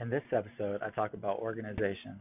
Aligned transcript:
In 0.00 0.10
this 0.10 0.22
episode, 0.30 0.80
I 0.80 0.90
talk 0.90 1.12
about 1.12 1.40
organization. 1.40 2.20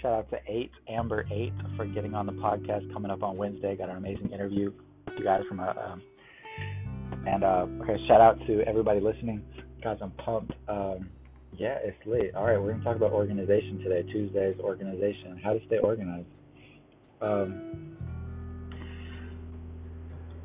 Shout 0.00 0.12
out 0.12 0.30
to 0.30 0.38
eight 0.46 0.70
Amber 0.88 1.26
Eight 1.32 1.52
for 1.76 1.84
getting 1.86 2.14
on 2.14 2.26
the 2.26 2.32
podcast 2.32 2.92
coming 2.92 3.10
up 3.10 3.24
on 3.24 3.36
Wednesday. 3.36 3.74
Got 3.74 3.88
an 3.88 3.96
amazing 3.96 4.30
interview. 4.30 4.70
You 5.18 5.24
guys 5.24 5.40
from 5.48 5.58
a 5.58 5.64
uh, 5.64 5.92
um, 5.92 6.02
and 7.26 7.42
uh, 7.42 7.66
okay, 7.82 7.96
shout 8.06 8.20
out 8.20 8.38
to 8.46 8.60
everybody 8.68 9.00
listening. 9.00 9.42
Guys, 9.82 9.98
I'm 10.00 10.12
pumped. 10.12 10.52
Um, 10.68 11.08
yeah, 11.58 11.76
it's 11.82 11.96
late. 12.06 12.36
All 12.36 12.44
right, 12.44 12.56
we're 12.56 12.70
gonna 12.70 12.84
talk 12.84 12.96
about 12.96 13.10
organization 13.10 13.80
today. 13.82 14.02
Tuesday's 14.12 14.60
organization. 14.60 15.40
How 15.42 15.54
to 15.54 15.60
stay 15.66 15.78
organized. 15.78 16.28
Um, 17.24 17.96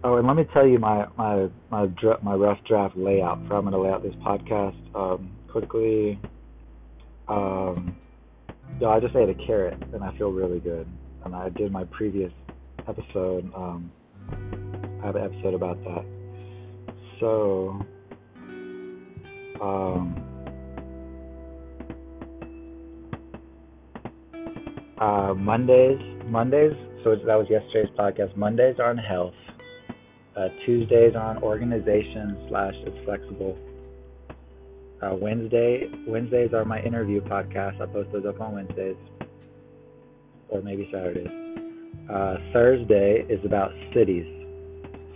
oh, 0.03 0.15
and 0.15 0.25
let 0.25 0.37
me 0.37 0.45
tell 0.53 0.65
you 0.65 0.79
my 0.79 1.07
my 1.17 1.49
my 1.69 1.87
my 2.23 2.33
rough 2.33 2.59
draft 2.65 2.95
layout 2.95 3.41
for 3.43 3.49
how 3.49 3.57
I'm 3.57 3.63
going 3.63 3.73
to 3.73 3.81
lay 3.81 3.89
out 3.89 4.01
this 4.01 4.15
podcast 4.25 4.77
um, 4.95 5.29
quickly. 5.51 6.19
Um, 7.27 7.97
yeah, 8.79 8.87
I 8.87 8.99
just 8.99 9.15
ate 9.15 9.29
a 9.29 9.45
carrot 9.45 9.77
and 9.93 10.03
I 10.03 10.17
feel 10.17 10.31
really 10.31 10.59
good. 10.59 10.87
And 11.25 11.35
I 11.35 11.49
did 11.49 11.71
my 11.71 11.83
previous 11.85 12.31
episode. 12.87 13.51
Um, 13.53 13.91
I 15.03 15.05
have 15.05 15.15
an 15.17 15.23
episode 15.23 15.53
about 15.53 15.77
that. 15.83 16.05
So, 17.19 17.81
um, 19.61 20.23
uh, 24.97 25.33
Mondays 25.33 26.18
Mondays, 26.29 26.73
so 27.03 27.15
that 27.15 27.35
was 27.35 27.47
yesterday's 27.49 27.89
podcast. 27.97 28.35
Mondays 28.37 28.75
are 28.79 28.89
on 28.91 28.97
health. 28.97 29.33
Uh, 30.37 30.47
Tuesdays 30.65 31.15
on 31.15 31.41
organization 31.43 32.45
slash 32.47 32.73
it's 32.85 33.03
flexible. 33.03 33.57
Uh, 35.01 35.15
Wednesday 35.15 35.89
Wednesdays 36.07 36.53
are 36.53 36.65
my 36.65 36.81
interview 36.81 37.21
podcast. 37.21 37.81
I 37.81 37.87
post 37.87 38.11
those 38.11 38.25
up 38.25 38.39
on 38.39 38.53
Wednesdays, 38.53 38.95
or 40.49 40.61
maybe 40.61 40.87
Saturdays. 40.91 41.27
Uh, 42.09 42.37
Thursday 42.53 43.25
is 43.27 43.43
about 43.43 43.71
cities. 43.93 44.25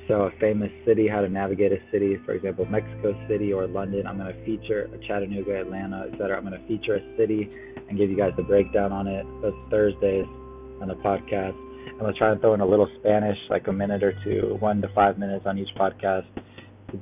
So 0.07 0.23
a 0.23 0.31
famous 0.39 0.71
city, 0.85 1.07
how 1.07 1.21
to 1.21 1.29
navigate 1.29 1.71
a 1.71 1.79
city, 1.91 2.17
for 2.25 2.33
example, 2.33 2.65
Mexico 2.65 3.15
City 3.29 3.53
or 3.53 3.67
London. 3.67 4.05
I'm 4.05 4.17
going 4.17 4.33
to 4.33 4.45
feature 4.45 4.89
Chattanooga, 5.07 5.61
Atlanta, 5.61 6.09
etc. 6.11 6.37
I'm 6.37 6.45
going 6.45 6.59
to 6.59 6.67
feature 6.67 6.95
a 6.95 7.17
city 7.17 7.49
and 7.87 7.97
give 7.97 8.09
you 8.09 8.17
guys 8.17 8.33
the 8.35 8.43
breakdown 8.43 8.91
on 8.91 9.07
it. 9.07 9.25
Those 9.41 9.53
Thursdays 9.69 10.25
on 10.83 10.89
the 10.89 10.95
podcast. 10.95 11.55
I'm 11.89 11.99
gonna 11.99 12.13
try 12.13 12.31
and 12.31 12.41
throw 12.41 12.53
in 12.53 12.61
a 12.61 12.65
little 12.65 12.89
Spanish, 12.99 13.37
like 13.49 13.67
a 13.67 13.73
minute 13.73 14.03
or 14.03 14.13
two, 14.23 14.57
one 14.59 14.81
to 14.81 14.89
five 14.93 15.17
minutes 15.17 15.45
on 15.45 15.57
each 15.57 15.73
podcast, 15.75 16.25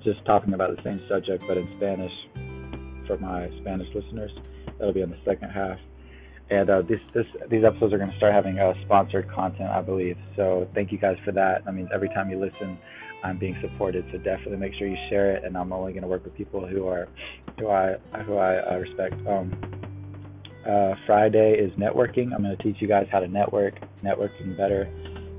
just 0.03 0.23
talking 0.25 0.53
about 0.53 0.75
the 0.75 0.81
same 0.83 1.01
subject 1.09 1.43
but 1.47 1.57
in 1.57 1.67
Spanish 1.77 2.13
for 3.07 3.17
my 3.17 3.49
Spanish 3.61 3.87
listeners. 3.93 4.31
That'll 4.77 4.93
be 4.93 5.01
in 5.01 5.09
the 5.09 5.19
second 5.25 5.49
half. 5.49 5.77
And 6.49 6.69
uh, 6.69 6.81
this, 6.81 6.99
this, 7.13 7.25
these 7.49 7.63
episodes 7.63 7.93
are 7.93 7.97
going 7.97 8.11
to 8.11 8.17
start 8.17 8.33
having 8.33 8.59
uh, 8.59 8.73
sponsored 8.83 9.31
content, 9.31 9.69
I 9.69 9.81
believe. 9.81 10.17
So 10.35 10.67
thank 10.75 10.91
you 10.91 10.97
guys 10.97 11.15
for 11.23 11.31
that. 11.31 11.63
That 11.63 11.73
means 11.73 11.87
every 11.93 12.09
time 12.09 12.29
you 12.29 12.37
listen, 12.37 12.77
I'm 13.23 13.37
being 13.37 13.55
supported. 13.61 14.03
So 14.11 14.17
definitely 14.17 14.57
make 14.57 14.73
sure 14.73 14.85
you 14.85 14.97
share 15.09 15.33
it. 15.33 15.45
And 15.45 15.55
I'm 15.55 15.71
only 15.71 15.93
going 15.93 16.01
to 16.01 16.09
work 16.09 16.25
with 16.25 16.35
people 16.35 16.67
who 16.67 16.87
are, 16.87 17.07
who 17.57 17.69
I, 17.69 17.95
who 18.25 18.35
I 18.35 18.57
uh, 18.57 18.79
respect. 18.79 19.15
Um, 19.25 19.53
uh, 20.67 20.95
Friday 21.05 21.53
is 21.53 21.71
networking. 21.73 22.33
I'm 22.33 22.43
going 22.43 22.55
to 22.55 22.63
teach 22.63 22.77
you 22.79 22.87
guys 22.87 23.07
how 23.11 23.19
to 23.19 23.27
network, 23.27 23.75
networking 24.03 24.55
better, 24.55 24.89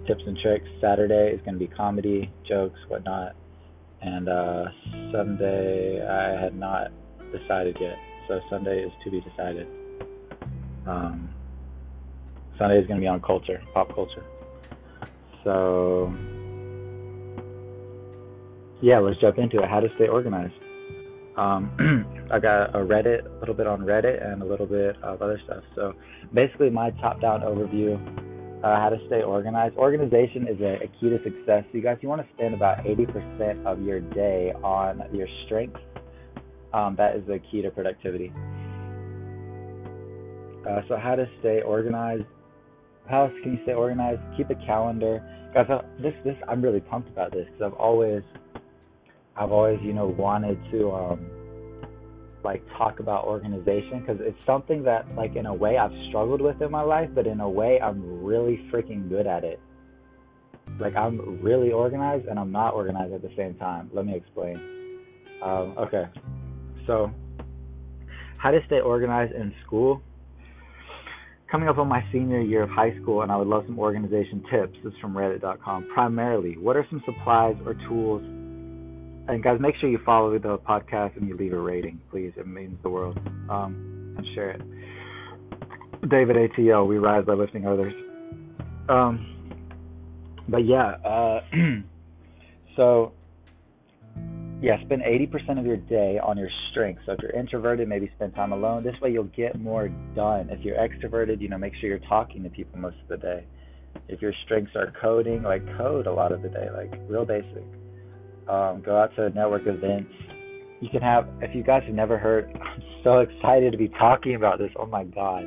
tips 0.07 0.23
and 0.27 0.37
tricks. 0.39 0.67
Saturday 0.81 1.33
is 1.35 1.41
going 1.43 1.55
to 1.55 1.59
be 1.59 1.69
comedy, 1.69 2.31
jokes, 2.49 2.79
whatnot. 2.89 3.35
And 4.01 4.29
uh, 4.29 4.65
Sunday, 5.13 6.05
I 6.05 6.43
had 6.43 6.57
not 6.59 6.91
decided 7.31 7.77
yet. 7.81 7.97
So 8.29 8.41
Sunday 8.51 8.83
is 8.83 8.93
to 9.05 9.11
be 9.11 9.21
decided. 9.21 9.69
Um, 10.87 11.31
Sunday 12.59 12.79
is 12.79 12.87
going 12.87 13.01
to 13.01 13.05
be 13.05 13.09
on 13.09 13.21
culture, 13.21 13.63
pop 13.73 13.95
culture. 13.95 14.25
So, 15.45 16.13
yeah, 18.81 18.99
let's 18.99 19.21
jump 19.21 19.39
into 19.39 19.59
it. 19.59 19.69
How 19.69 19.81
to 19.81 19.89
stay 19.97 20.09
organized. 20.09 20.55
Um, 21.37 22.29
I 22.33 22.39
got 22.39 22.75
a 22.75 22.79
Reddit, 22.79 23.27
a 23.27 23.41
little 23.41 23.55
bit 23.55 23.67
on 23.67 23.81
Reddit, 23.81 24.25
and 24.25 24.43
a 24.43 24.45
little 24.45 24.67
bit 24.67 24.97
of 25.03 25.23
other 25.23 25.41
stuff. 25.45 25.63
So 25.75 25.95
basically, 26.35 26.71
my 26.71 26.91
top-down 26.91 27.41
overview, 27.41 27.97
uh, 28.63 28.81
how 28.81 28.91
to 28.91 28.99
stay 29.07 29.23
organized. 29.23 29.77
Organization 29.77 30.47
is 30.47 30.61
a, 30.61 30.85
a 30.85 30.89
key 31.01 31.11
to 31.11 31.19
success. 31.25 31.65
So 31.71 31.79
you 31.79 31.83
guys, 31.83 31.99
you 32.01 32.09
want 32.09 32.23
to 32.23 32.29
spend 32.35 32.55
about 32.55 32.85
80% 32.85 33.67
of 33.67 33.83
your 33.83 34.01
day 34.01 34.53
on 34.63 35.03
your 35.13 35.27
strengths. 35.47 35.81
Um, 36.73 36.95
that 36.97 37.17
is 37.17 37.27
the 37.27 37.39
key 37.51 37.63
to 37.63 37.71
productivity. 37.71 38.33
Uh, 40.69 40.81
so 40.89 40.97
how 40.97 41.15
to 41.17 41.27
stay 41.41 41.61
organized? 41.63 42.25
How 43.09 43.25
else 43.25 43.33
can 43.43 43.55
you 43.55 43.59
stay 43.65 43.75
organized? 43.75 44.21
Keep 44.37 44.51
a 44.51 44.55
calendar, 44.67 45.21
guys. 45.53 45.67
This 46.01 46.15
this 46.25 46.37
I'm 46.49 46.63
really 46.63 46.81
pumped 46.81 47.09
about 47.09 47.33
this 47.33 47.47
because 47.47 47.73
I've 47.73 47.79
always 47.81 48.23
I've 49.37 49.53
always, 49.53 49.81
you 49.83 49.93
know, 49.93 50.07
wanted 50.07 50.59
to 50.71 50.93
um, 50.93 51.27
like 52.45 52.63
talk 52.77 53.01
about 53.01 53.25
organization 53.25 54.01
because 54.01 54.19
it's 54.21 54.45
something 54.45 54.83
that, 54.85 55.07
like, 55.15 55.37
in 55.37 55.47
a 55.47 55.55
way, 55.55 55.79
I've 55.79 55.93
struggled 56.09 56.41
with 56.41 56.61
in 56.61 56.71
my 56.71 56.83
life, 56.83 57.09
but 57.15 57.27
in 57.27 57.41
a 57.41 57.49
way, 57.49 57.81
I'm 57.81 58.23
really 58.23 58.69
freaking 58.73 59.09
good 59.09 59.27
at 59.27 59.45
it. 59.45 59.61
Like, 60.79 60.95
I'm 60.97 61.41
really 61.43 61.73
organized 61.73 62.27
and 62.27 62.39
I'm 62.39 62.53
not 62.53 62.75
organized 62.75 63.13
at 63.15 63.23
the 63.23 63.33
same 63.37 63.55
time. 63.55 63.91
Let 63.93 64.07
me 64.07 64.15
explain. 64.15 64.57
Um, 65.43 65.75
okay, 65.79 66.05
so 66.87 67.11
how 68.39 68.51
to 68.51 68.61
stay 68.67 68.81
organized 68.81 69.33
in 69.33 69.53
school. 69.65 70.03
Coming 71.51 71.69
up 71.69 71.79
on 71.79 71.87
my 71.87 72.03
senior 72.11 72.41
year 72.41 72.63
of 72.63 72.71
high 72.71 72.99
school, 73.03 73.23
and 73.23 73.31
I 73.31 73.37
would 73.37 73.47
love 73.47 73.65
some 73.67 73.79
organization 73.79 74.43
tips. 74.51 74.75
This 74.83 74.93
is 74.93 74.99
from 75.01 75.13
Reddit.com. 75.13 75.89
Primarily, 75.93 76.57
what 76.57 76.77
are 76.77 76.87
some 76.89 77.03
supplies 77.05 77.57
or 77.67 77.75
tools 77.89 78.23
and 79.29 79.43
guys, 79.43 79.59
make 79.61 79.77
sure 79.77 79.89
you 79.89 80.01
follow 80.05 80.37
the 80.39 80.59
podcast 80.59 81.17
and 81.17 81.29
you 81.29 81.37
leave 81.37 81.53
a 81.53 81.61
rating, 81.61 82.01
please. 82.11 82.33
It 82.37 82.47
means 82.47 82.77
the 82.83 82.91
world. 82.91 83.19
Um, 83.49 84.15
and 84.17 84.27
share 84.35 84.51
it. 84.51 84.61
David 86.09 86.37
ATL, 86.37 86.87
we 86.87 86.99
rise 86.99 87.25
by 87.25 87.35
lifting 87.35 87.67
others. 87.67 87.95
Um, 88.89 89.61
but 90.49 90.67
yeah, 90.67 90.97
uh, 91.05 91.41
so 92.77 93.13
yeah, 94.61 94.81
spend 94.85 95.03
80% 95.03 95.59
of 95.59 95.67
your 95.67 95.77
day 95.77 96.19
on 96.23 96.37
your 96.37 96.49
strengths. 96.71 97.03
So 97.07 97.13
if 97.13 97.21
you're 97.21 97.33
introverted, 97.33 97.89
maybe 97.89 98.11
spend 98.17 98.35
time 98.35 98.53
alone. 98.53 98.85
This 98.85 98.95
way 99.01 99.11
you'll 99.11 99.25
get 99.25 99.61
more 99.61 99.89
done. 100.15 100.51
If 100.51 100.65
you're 100.65 100.77
extroverted, 100.77 101.41
you 101.41 101.49
know, 101.49 101.59
make 101.59 101.75
sure 101.81 101.89
you're 101.89 101.99
talking 102.01 102.43
to 102.43 102.51
people 102.51 102.79
most 102.79 102.97
of 103.03 103.09
the 103.09 103.17
day. 103.17 103.45
If 104.09 104.21
your 104.21 104.33
strengths 104.45 104.75
are 104.75 104.93
coding, 105.01 105.43
like 105.43 105.65
code 105.77 106.07
a 106.07 106.13
lot 106.13 106.33
of 106.33 106.43
the 106.43 106.49
day, 106.49 106.69
like 106.75 106.93
real 107.09 107.25
basic 107.25 107.65
um, 108.49 108.83
go 108.85 108.97
out 108.99 109.15
to 109.17 109.31
network 109.31 109.63
events. 109.67 110.11
You 110.81 110.89
can 110.91 111.01
have, 111.01 111.29
if 111.41 111.55
you 111.55 111.63
guys 111.63 111.83
have 111.87 111.95
never 111.95 112.19
heard, 112.19 112.51
I'm 112.63 112.83
so 113.05 113.19
excited 113.19 113.73
to 113.73 113.79
be 113.79 113.89
talking 113.89 114.35
about 114.35 114.59
this. 114.59 114.71
Oh 114.77 114.87
my 114.87 115.05
God. 115.05 115.45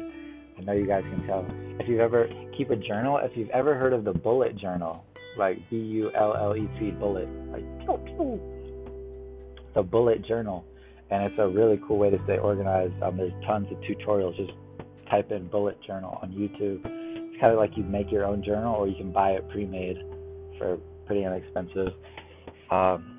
I 0.58 0.62
know 0.62 0.74
you 0.74 0.88
guys 0.88 1.04
can 1.04 1.28
tell. 1.28 1.46
If 1.80 1.90
you've 1.90 2.00
ever, 2.00 2.30
keep 2.58 2.70
a 2.70 2.78
journal. 2.78 3.20
If 3.22 3.36
you've 3.36 3.50
ever 3.50 3.76
heard 3.76 3.92
of 3.92 4.06
the 4.06 4.14
bullet 4.14 4.58
journal, 4.58 5.04
like 5.38 5.58
B 5.70 5.76
U 5.76 6.12
L 6.16 6.34
L 6.38 6.56
E 6.56 6.70
T 6.80 6.92
bullet, 6.92 7.28
like 7.52 7.64
pew, 7.80 8.00
pew. 8.06 8.40
the 9.76 9.84
bullet 9.84 10.26
journal. 10.26 10.64
And 11.12 11.24
it's 11.24 11.36
a 11.38 11.48
really 11.48 11.80
cool 11.88 11.98
way 11.98 12.10
to 12.10 12.18
stay 12.24 12.38
organized. 12.38 12.94
Um, 13.04 13.18
there's 13.18 13.34
tons 13.46 13.68
of 13.70 13.78
tutorials. 13.80 14.38
Just 14.38 14.54
type 15.10 15.32
in 15.32 15.48
bullet 15.48 15.78
journal 15.86 16.18
on 16.22 16.32
YouTube. 16.32 16.80
It's 16.86 17.42
kind 17.42 17.52
of 17.52 17.60
like 17.60 17.72
you 17.76 17.84
make 17.84 18.12
your 18.12 18.26
own 18.26 18.44
journal 18.44 18.76
or 18.76 18.88
you 18.88 18.96
can 18.96 19.12
buy 19.12 19.32
it 19.32 19.48
pre 19.50 19.66
made 19.66 19.98
for 20.58 20.78
pretty 21.06 21.24
inexpensive. 21.24 21.94
Um, 22.72 23.12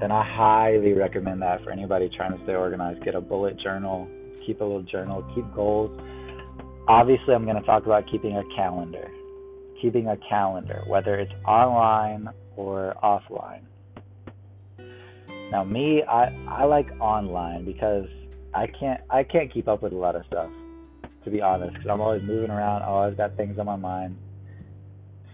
and 0.00 0.12
I 0.12 0.24
highly 0.24 0.92
recommend 0.92 1.42
that 1.42 1.64
for 1.64 1.70
anybody 1.70 2.08
trying 2.14 2.36
to 2.36 2.42
stay 2.44 2.54
organized. 2.54 3.04
Get 3.04 3.14
a 3.14 3.20
bullet 3.20 3.58
journal, 3.58 4.08
keep 4.44 4.60
a 4.60 4.64
little 4.64 4.82
journal, 4.82 5.24
keep 5.34 5.44
goals. 5.54 5.90
Obviously, 6.86 7.34
I'm 7.34 7.44
going 7.44 7.56
to 7.56 7.66
talk 7.66 7.84
about 7.84 8.10
keeping 8.10 8.36
a 8.36 8.44
calendar. 8.54 9.10
Keeping 9.82 10.08
a 10.08 10.16
calendar, 10.28 10.82
whether 10.86 11.16
it's 11.16 11.32
online 11.46 12.28
or 12.56 12.94
offline. 13.02 13.62
Now, 15.50 15.64
me, 15.64 16.02
I, 16.02 16.34
I 16.48 16.64
like 16.64 16.88
online 17.00 17.64
because 17.64 18.06
I 18.54 18.66
can't 18.66 19.00
I 19.10 19.22
can't 19.22 19.52
keep 19.52 19.68
up 19.68 19.82
with 19.82 19.92
a 19.92 19.96
lot 19.96 20.16
of 20.16 20.24
stuff, 20.26 20.50
to 21.24 21.30
be 21.30 21.40
honest. 21.40 21.74
Because 21.74 21.88
I'm 21.90 22.00
always 22.00 22.22
moving 22.22 22.50
around. 22.50 22.82
I 22.82 22.86
always 22.86 23.16
got 23.16 23.36
things 23.36 23.58
on 23.58 23.66
my 23.66 23.76
mind. 23.76 24.16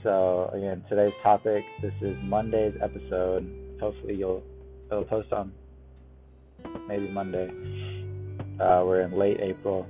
So 0.04 0.50
again, 0.52 0.84
today's 0.90 1.14
topic. 1.22 1.64
This 1.80 1.94
is 2.02 2.14
Monday's 2.24 2.74
episode. 2.82 3.50
Hopefully, 3.80 4.14
you'll 4.14 4.42
it'll 4.90 5.06
post 5.06 5.32
on 5.32 5.50
maybe 6.86 7.08
Monday. 7.08 7.48
Uh, 8.60 8.84
we're 8.84 9.00
in 9.00 9.18
late 9.18 9.40
April. 9.40 9.86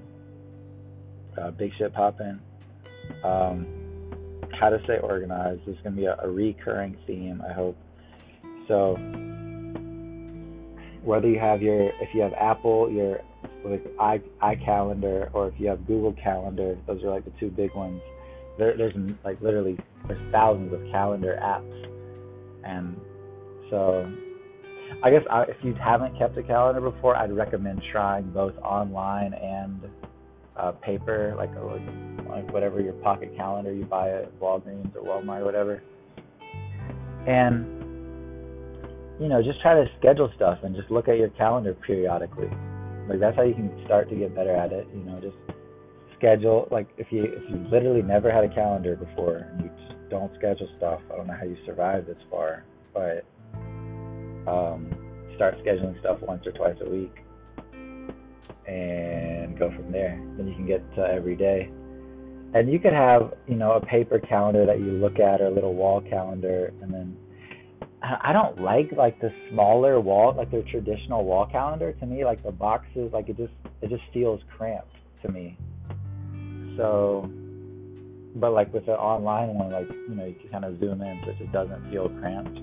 Uh, 1.37 1.51
big 1.51 1.73
shit 1.79 1.93
popping. 1.93 2.39
Um, 3.25 3.67
how 4.61 4.71
to 4.71 4.79
stay 4.85 4.99
organized. 5.03 5.63
is 5.67 5.77
going 5.83 5.97
to 5.97 6.01
be 6.01 6.07
a, 6.07 6.17
a 6.23 6.31
recurring 6.31 6.97
theme, 7.09 7.43
I 7.47 7.53
hope. 7.53 7.77
So 8.69 8.95
whether 11.03 11.29
you 11.29 11.41
have 11.41 11.61
your 11.61 11.87
if 12.01 12.15
you 12.15 12.21
have 12.21 12.35
Apple 12.35 12.89
your 12.89 13.21
like 13.65 13.85
i 13.99 14.21
iCalendar 14.55 15.35
or 15.35 15.49
if 15.49 15.55
you 15.59 15.67
have 15.67 15.85
Google 15.89 16.15
Calendar, 16.23 16.79
those 16.87 17.03
are 17.03 17.11
like 17.11 17.25
the 17.25 17.33
two 17.41 17.51
big 17.51 17.75
ones. 17.75 18.01
There, 18.59 18.77
there's 18.77 18.95
like 19.25 19.41
literally 19.41 19.79
there's 20.07 20.33
thousands 20.33 20.73
of 20.73 20.81
calendar 20.91 21.39
apps, 21.43 21.87
and 22.65 22.97
so 23.71 24.11
I 25.03 25.11
guess 25.11 25.23
I, 25.31 25.43
if 25.43 25.57
you 25.63 25.75
haven't 25.75 26.17
kept 26.19 26.37
a 26.39 26.43
calendar 26.43 26.81
before, 26.81 27.17
I'd 27.17 27.33
recommend 27.33 27.83
trying 27.91 28.31
both 28.31 28.57
online 28.59 29.35
and 29.35 29.81
uh, 30.57 30.73
paper, 30.73 31.35
like, 31.37 31.51
like 32.29 32.53
whatever 32.53 32.81
your 32.81 32.93
pocket 32.95 33.35
calendar 33.37 33.73
you 33.73 33.85
buy 33.85 34.11
at 34.11 34.41
Walgreens 34.41 34.95
or 34.95 35.03
Walmart 35.03 35.41
or 35.41 35.45
whatever. 35.45 35.83
And 37.27 37.75
you 39.21 39.29
know, 39.29 39.43
just 39.43 39.61
try 39.61 39.75
to 39.75 39.87
schedule 39.99 40.31
stuff 40.35 40.59
and 40.63 40.75
just 40.75 40.91
look 40.91 41.09
at 41.09 41.19
your 41.19 41.31
calendar 41.31 41.75
periodically. 41.75 42.51
Like 43.09 43.21
that's 43.21 43.37
how 43.37 43.43
you 43.43 43.55
can 43.55 43.71
start 43.85 44.09
to 44.11 44.17
get 44.17 44.35
better 44.35 44.55
at 44.55 44.73
it. 44.73 44.89
You 44.95 45.03
know, 45.05 45.21
just 45.21 45.37
schedule. 46.17 46.69
Like 46.71 46.89
if 46.97 47.09
you 47.11 47.25
if 47.25 47.51
you 47.51 47.57
literally 47.71 48.03
never 48.03 48.31
had 48.31 48.45
a 48.45 48.55
calendar 48.55 48.97
before 48.97 49.37
and 49.37 49.63
you 49.63 49.71
just 49.87 50.11
don't 50.11 50.33
schedule 50.37 50.69
stuff, 50.77 51.01
I 51.13 51.17
don't 51.17 51.27
know 51.27 51.37
how 51.39 51.45
you 51.45 51.57
survive 51.67 52.07
this 52.07 52.17
far, 52.31 52.65
but 52.93 53.25
um, 54.51 54.93
start 55.37 55.57
scheduling 55.65 55.99
stuff 56.01 56.21
once 56.23 56.47
or 56.47 56.53
twice 56.53 56.77
a 56.81 56.89
week 56.89 57.15
and 58.67 59.59
go 59.59 59.71
from 59.71 59.93
there. 59.93 60.21
Then 60.37 60.49
you 60.49 60.55
can 60.55 60.67
get 60.67 60.83
to 60.97 61.03
every 61.03 61.37
day. 61.37 61.71
And 62.55 62.73
you 62.73 62.79
could 62.79 62.93
have, 62.93 63.35
you 63.49 63.57
know, 63.57 63.73
a 63.73 63.85
paper 63.85 64.21
calendar 64.21 64.65
that 64.65 64.79
you 64.79 64.93
look 64.93 65.19
at 65.19 65.41
or 65.41 65.47
a 65.47 65.51
little 65.51 65.75
wall 65.75 66.01
calendar 66.01 66.73
and 66.83 66.93
then 66.93 67.17
I 68.05 68.33
don't 68.35 68.61
like 68.61 68.93
like 68.93 69.19
the 69.21 69.33
smaller 69.51 69.99
wall, 69.99 70.35
like 70.37 70.51
the 70.51 70.63
traditional 70.71 71.25
wall 71.25 71.47
calendar. 71.51 71.93
To 71.93 72.07
me, 72.07 72.25
like 72.25 72.43
the 72.43 72.53
boxes, 72.53 73.11
like 73.13 73.31
it 73.31 73.37
just 73.37 73.53
it 73.81 73.89
just 73.89 74.03
feels 74.13 74.41
cramped 74.57 74.95
to 75.23 75.33
me. 75.33 75.57
So, 76.77 77.31
but 78.37 78.53
like 78.53 78.73
with 78.73 78.87
the 78.87 78.93
online 78.93 79.55
one, 79.55 79.73
like 79.73 79.89
you 79.89 80.15
know 80.15 80.27
you 80.27 80.35
can 80.41 80.51
kind 80.51 80.65
of 80.65 80.79
zoom 80.81 81.03
in, 81.03 81.21
so 81.25 81.31
it 81.31 81.39
just 81.39 81.53
doesn't 81.53 81.91
feel 81.91 82.09
cramped. 82.21 82.59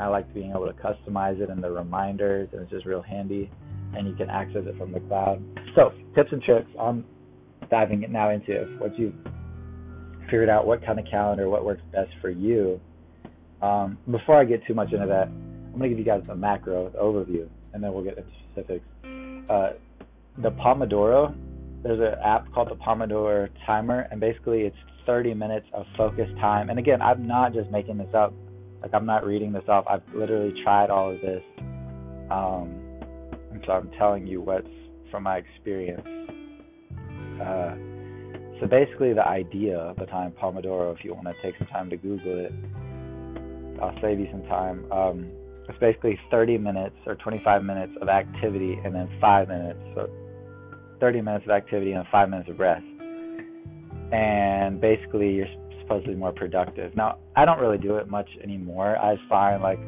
I 0.00 0.06
like 0.06 0.32
being 0.32 0.50
able 0.50 0.66
to 0.66 0.72
customize 0.72 1.40
it 1.40 1.50
and 1.50 1.62
the 1.62 1.70
reminders, 1.70 2.48
and 2.52 2.62
it's 2.62 2.70
just 2.70 2.86
real 2.86 3.02
handy, 3.02 3.50
and 3.94 4.06
you 4.06 4.14
can 4.14 4.30
access 4.30 4.62
it 4.66 4.76
from 4.78 4.92
the 4.92 5.00
cloud. 5.00 5.42
So, 5.74 5.92
tips 6.14 6.30
and 6.32 6.42
tricks. 6.42 6.70
I'm 6.78 7.04
diving 7.70 8.02
it 8.02 8.10
now 8.10 8.30
into 8.30 8.76
what 8.78 8.98
you've 8.98 9.14
figured 10.24 10.48
out 10.48 10.66
what 10.66 10.84
kind 10.84 10.98
of 10.98 11.04
calendar, 11.10 11.48
what 11.48 11.64
works 11.64 11.82
best 11.92 12.10
for 12.20 12.30
you 12.30 12.80
um, 13.62 13.98
before 14.10 14.40
I 14.40 14.44
get 14.44 14.66
too 14.66 14.74
much 14.74 14.92
into 14.92 15.06
that, 15.06 15.28
I'm 15.28 15.78
going 15.78 15.82
to 15.82 15.88
give 15.90 15.98
you 15.98 16.04
guys 16.04 16.22
a 16.28 16.34
macro 16.34 16.90
overview, 16.90 17.48
and 17.72 17.82
then 17.82 17.92
we'll 17.92 18.04
get 18.04 18.18
into 18.18 18.30
specifics. 18.52 18.84
Uh, 19.50 19.72
the 20.42 20.50
Pomodoro, 20.50 21.34
there's 21.82 22.00
an 22.00 22.18
app 22.22 22.52
called 22.52 22.70
the 22.70 22.76
Pomodoro 22.76 23.48
Timer, 23.66 24.06
and 24.10 24.20
basically 24.20 24.62
it's 24.62 24.76
30 25.06 25.34
minutes 25.34 25.66
of 25.72 25.86
focused 25.96 26.34
time. 26.36 26.70
And 26.70 26.78
again, 26.78 27.00
I'm 27.00 27.26
not 27.26 27.54
just 27.54 27.70
making 27.70 27.98
this 27.98 28.12
up. 28.14 28.34
Like 28.82 28.92
I'm 28.94 29.06
not 29.06 29.24
reading 29.24 29.52
this 29.52 29.64
off. 29.68 29.84
I've 29.88 30.02
literally 30.14 30.54
tried 30.62 30.90
all 30.90 31.12
of 31.12 31.20
this, 31.20 31.42
um, 32.30 32.74
and 33.52 33.62
so 33.66 33.72
I'm 33.72 33.90
telling 33.98 34.26
you 34.26 34.40
what's 34.40 34.66
from 35.10 35.24
my 35.24 35.36
experience. 35.36 36.06
Uh, 37.40 37.74
so 38.60 38.66
basically, 38.66 39.12
the 39.14 39.26
idea 39.26 39.94
behind 39.98 40.36
Pomodoro, 40.36 40.96
if 40.96 41.04
you 41.04 41.14
want 41.14 41.26
to 41.26 41.34
take 41.42 41.58
some 41.58 41.66
time 41.68 41.90
to 41.90 41.96
Google 41.96 42.46
it, 42.46 42.52
I'll 43.82 43.96
save 44.02 44.20
you 44.20 44.28
some 44.30 44.42
time. 44.44 44.90
Um, 44.92 45.30
it's 45.68 45.78
basically 45.78 46.18
30 46.30 46.58
minutes 46.58 46.96
or 47.06 47.14
25 47.16 47.64
minutes 47.64 47.92
of 48.00 48.08
activity 48.08 48.78
and 48.84 48.94
then 48.94 49.08
five 49.20 49.48
minutes. 49.48 49.80
30 51.00 51.22
minutes 51.22 51.44
of 51.46 51.50
activity 51.50 51.92
and 51.92 52.06
five 52.12 52.28
minutes 52.28 52.48
of 52.50 52.58
rest. 52.58 52.84
And 54.12 54.80
basically, 54.80 55.30
you're 55.30 55.48
supposed 55.82 56.04
to 56.06 56.12
be 56.12 56.16
more 56.16 56.32
productive. 56.32 56.94
Now, 56.96 57.18
I 57.36 57.44
don't 57.44 57.58
really 57.58 57.78
do 57.78 57.96
it 57.96 58.08
much 58.08 58.28
anymore. 58.42 58.96
I 58.98 59.16
find 59.28 59.62
like 59.62 59.78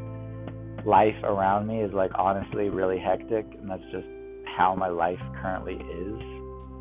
life 0.85 1.14
around 1.23 1.67
me 1.67 1.81
is 1.81 1.93
like 1.93 2.11
honestly 2.17 2.69
really 2.69 2.99
hectic, 2.99 3.47
and 3.61 3.70
that's 3.70 3.82
just 3.93 4.06
how 4.56 4.75
my 4.75 4.88
life 4.88 5.19
currently 5.41 5.75
is. 5.75 6.20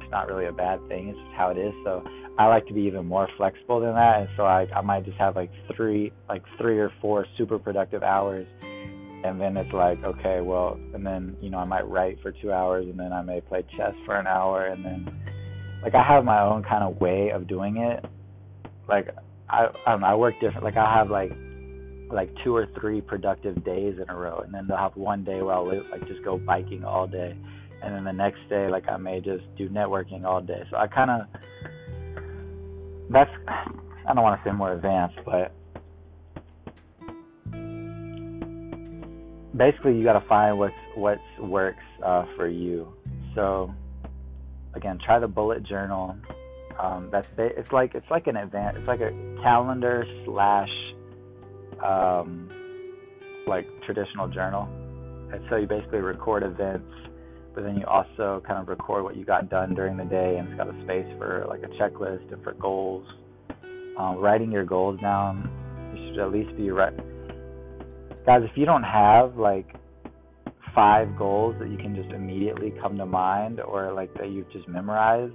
It's 0.02 0.12
not 0.12 0.28
really 0.28 0.46
a 0.46 0.52
bad 0.52 0.80
thing. 0.88 1.10
It's 1.10 1.18
just 1.18 1.36
how 1.36 1.50
it 1.50 1.58
is. 1.58 1.74
So 1.84 2.04
I 2.38 2.48
like 2.48 2.68
to 2.68 2.74
be 2.74 2.82
even 2.82 3.06
more 3.06 3.28
flexible 3.38 3.80
than 3.80 3.94
that, 3.96 4.22
and 4.22 4.30
so 4.38 4.44
I 4.44 4.68
I 4.76 4.82
might 4.82 5.06
just 5.06 5.18
have 5.18 5.36
like 5.36 5.52
three 5.76 6.12
like 6.30 6.44
three 6.60 6.80
or 6.80 6.92
four 7.02 7.26
super 7.38 7.60
productive 7.60 8.04
hours, 8.04 8.48
and 9.24 9.40
then 9.40 9.58
it's 9.58 9.72
like 9.74 10.04
okay, 10.04 10.42
well, 10.42 10.80
and 10.94 11.06
then 11.06 11.36
you 11.42 11.50
know 11.50 11.60
I 11.60 11.66
might 11.66 11.88
write 11.88 12.20
for 12.22 12.32
two 12.32 12.52
hours, 12.52 12.86
and 12.88 13.00
then 13.00 13.14
I 13.14 13.22
may 13.22 13.42
play 13.42 13.64
chess 13.78 13.94
for 14.06 14.16
an 14.16 14.28
hour, 14.28 14.68
and 14.68 14.84
then 14.84 15.22
like 15.84 15.96
I 15.96 16.04
have 16.04 16.24
my 16.24 16.42
own 16.42 16.64
kind 16.64 16.84
of 16.84 17.00
way 17.00 17.32
of 17.34 17.48
doing 17.48 17.78
it. 17.78 18.06
Like 18.88 19.10
I 19.50 19.68
I, 19.86 19.92
don't 19.92 20.02
know, 20.02 20.08
I 20.08 20.16
work 20.16 20.40
different. 20.40 20.64
Like 20.64 20.78
I 20.78 20.94
have 20.94 21.10
like 21.10 21.32
like 22.12 22.30
two 22.44 22.56
or 22.56 22.68
three 22.80 23.02
productive 23.02 23.64
days 23.64 23.96
in 24.02 24.10
a 24.10 24.16
row, 24.16 24.40
and 24.40 24.54
then 24.54 24.68
they'll 24.68 24.78
have 24.78 24.96
one 24.96 25.24
day 25.24 25.42
where 25.42 25.56
I'll 25.56 25.68
like 25.68 26.08
just 26.08 26.24
go 26.24 26.38
biking 26.38 26.84
all 26.84 27.08
day, 27.08 27.36
and 27.84 27.96
then 27.96 28.04
the 28.04 28.14
next 28.14 28.40
day 28.50 28.70
like 28.70 28.90
I 28.90 28.98
may 28.98 29.22
just 29.22 29.44
do 29.58 29.70
networking 29.70 30.26
all 30.26 30.42
day. 30.42 30.64
So 30.70 30.78
I 30.78 30.88
kind 30.88 31.12
of 31.12 31.22
that's 33.12 33.32
I 33.48 34.14
don't 34.14 34.24
want 34.24 34.42
to 34.44 34.50
say 34.50 34.54
more 34.54 34.74
advanced, 34.74 35.18
but 35.26 35.54
basically 39.56 39.98
you 39.98 40.04
got 40.04 40.20
to 40.20 40.28
find 40.28 40.58
what's 40.58 40.74
what 40.96 41.20
works 41.40 41.84
uh, 42.06 42.26
for 42.36 42.48
you. 42.48 42.94
So 43.36 43.74
again, 44.74 45.00
try 45.04 45.20
the 45.20 45.28
bullet 45.28 45.64
journal. 45.64 46.16
Um, 46.80 47.10
that's 47.12 47.28
it's 47.38 47.72
like 47.72 47.96
it's 47.96 48.10
like 48.10 48.28
an 48.28 48.38
event. 48.38 48.78
It's 48.78 48.88
like 48.88 49.02
a 49.02 49.12
calendar 49.44 50.06
slash 50.26 50.70
um, 51.84 52.50
like 53.48 53.68
traditional 53.86 54.28
journal. 54.28 54.68
And 55.34 55.44
so 55.50 55.56
you 55.56 55.68
basically 55.68 56.00
record 56.00 56.44
events 56.44 56.92
but 57.54 57.64
then 57.64 57.78
you 57.78 57.86
also 57.86 58.42
kind 58.48 58.60
of 58.60 58.68
record 58.68 59.04
what 59.04 59.16
you 59.16 59.26
got 59.26 59.50
done 59.50 59.76
during 59.76 59.98
the 59.98 60.06
day, 60.06 60.38
and 60.38 60.48
it's 60.48 60.58
got 60.58 60.74
a 60.74 60.84
space 60.84 61.06
for 61.18 61.46
like 61.50 61.62
a 61.64 61.68
checklist 61.82 62.32
and 62.32 62.42
for 62.44 62.54
goals. 62.54 63.06
Um, 63.98 64.18
writing 64.18 64.52
your 64.52 64.64
goals 64.64 65.00
down, 65.02 65.50
you 65.94 66.10
should 66.10 66.20
at 66.20 66.32
least 66.32 66.56
be 66.56 66.72
right. 66.72 66.94
Guys, 68.26 68.42
if 68.44 68.56
you 68.56 68.66
don't 68.66 68.84
have 68.84 69.36
like 69.36 69.76
five 70.76 71.18
goals 71.18 71.56
that 71.60 71.70
you 71.70 71.78
can 71.78 71.96
just 71.96 72.10
immediately 72.12 72.72
come 72.82 72.98
to 72.98 73.06
mind, 73.06 73.60
or 73.60 73.92
like 73.94 74.14
that 74.16 74.30
you've 74.30 74.50
just 74.52 74.68
memorized, 74.68 75.34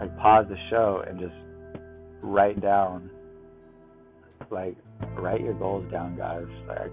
like 0.00 0.16
pause 0.18 0.46
the 0.48 0.56
show 0.70 1.02
and 1.06 1.18
just 1.18 1.34
write 2.22 2.60
down, 2.60 3.10
like 4.50 4.76
write 5.16 5.40
your 5.40 5.54
goals 5.54 5.90
down, 5.90 6.16
guys. 6.16 6.46
Like 6.68 6.92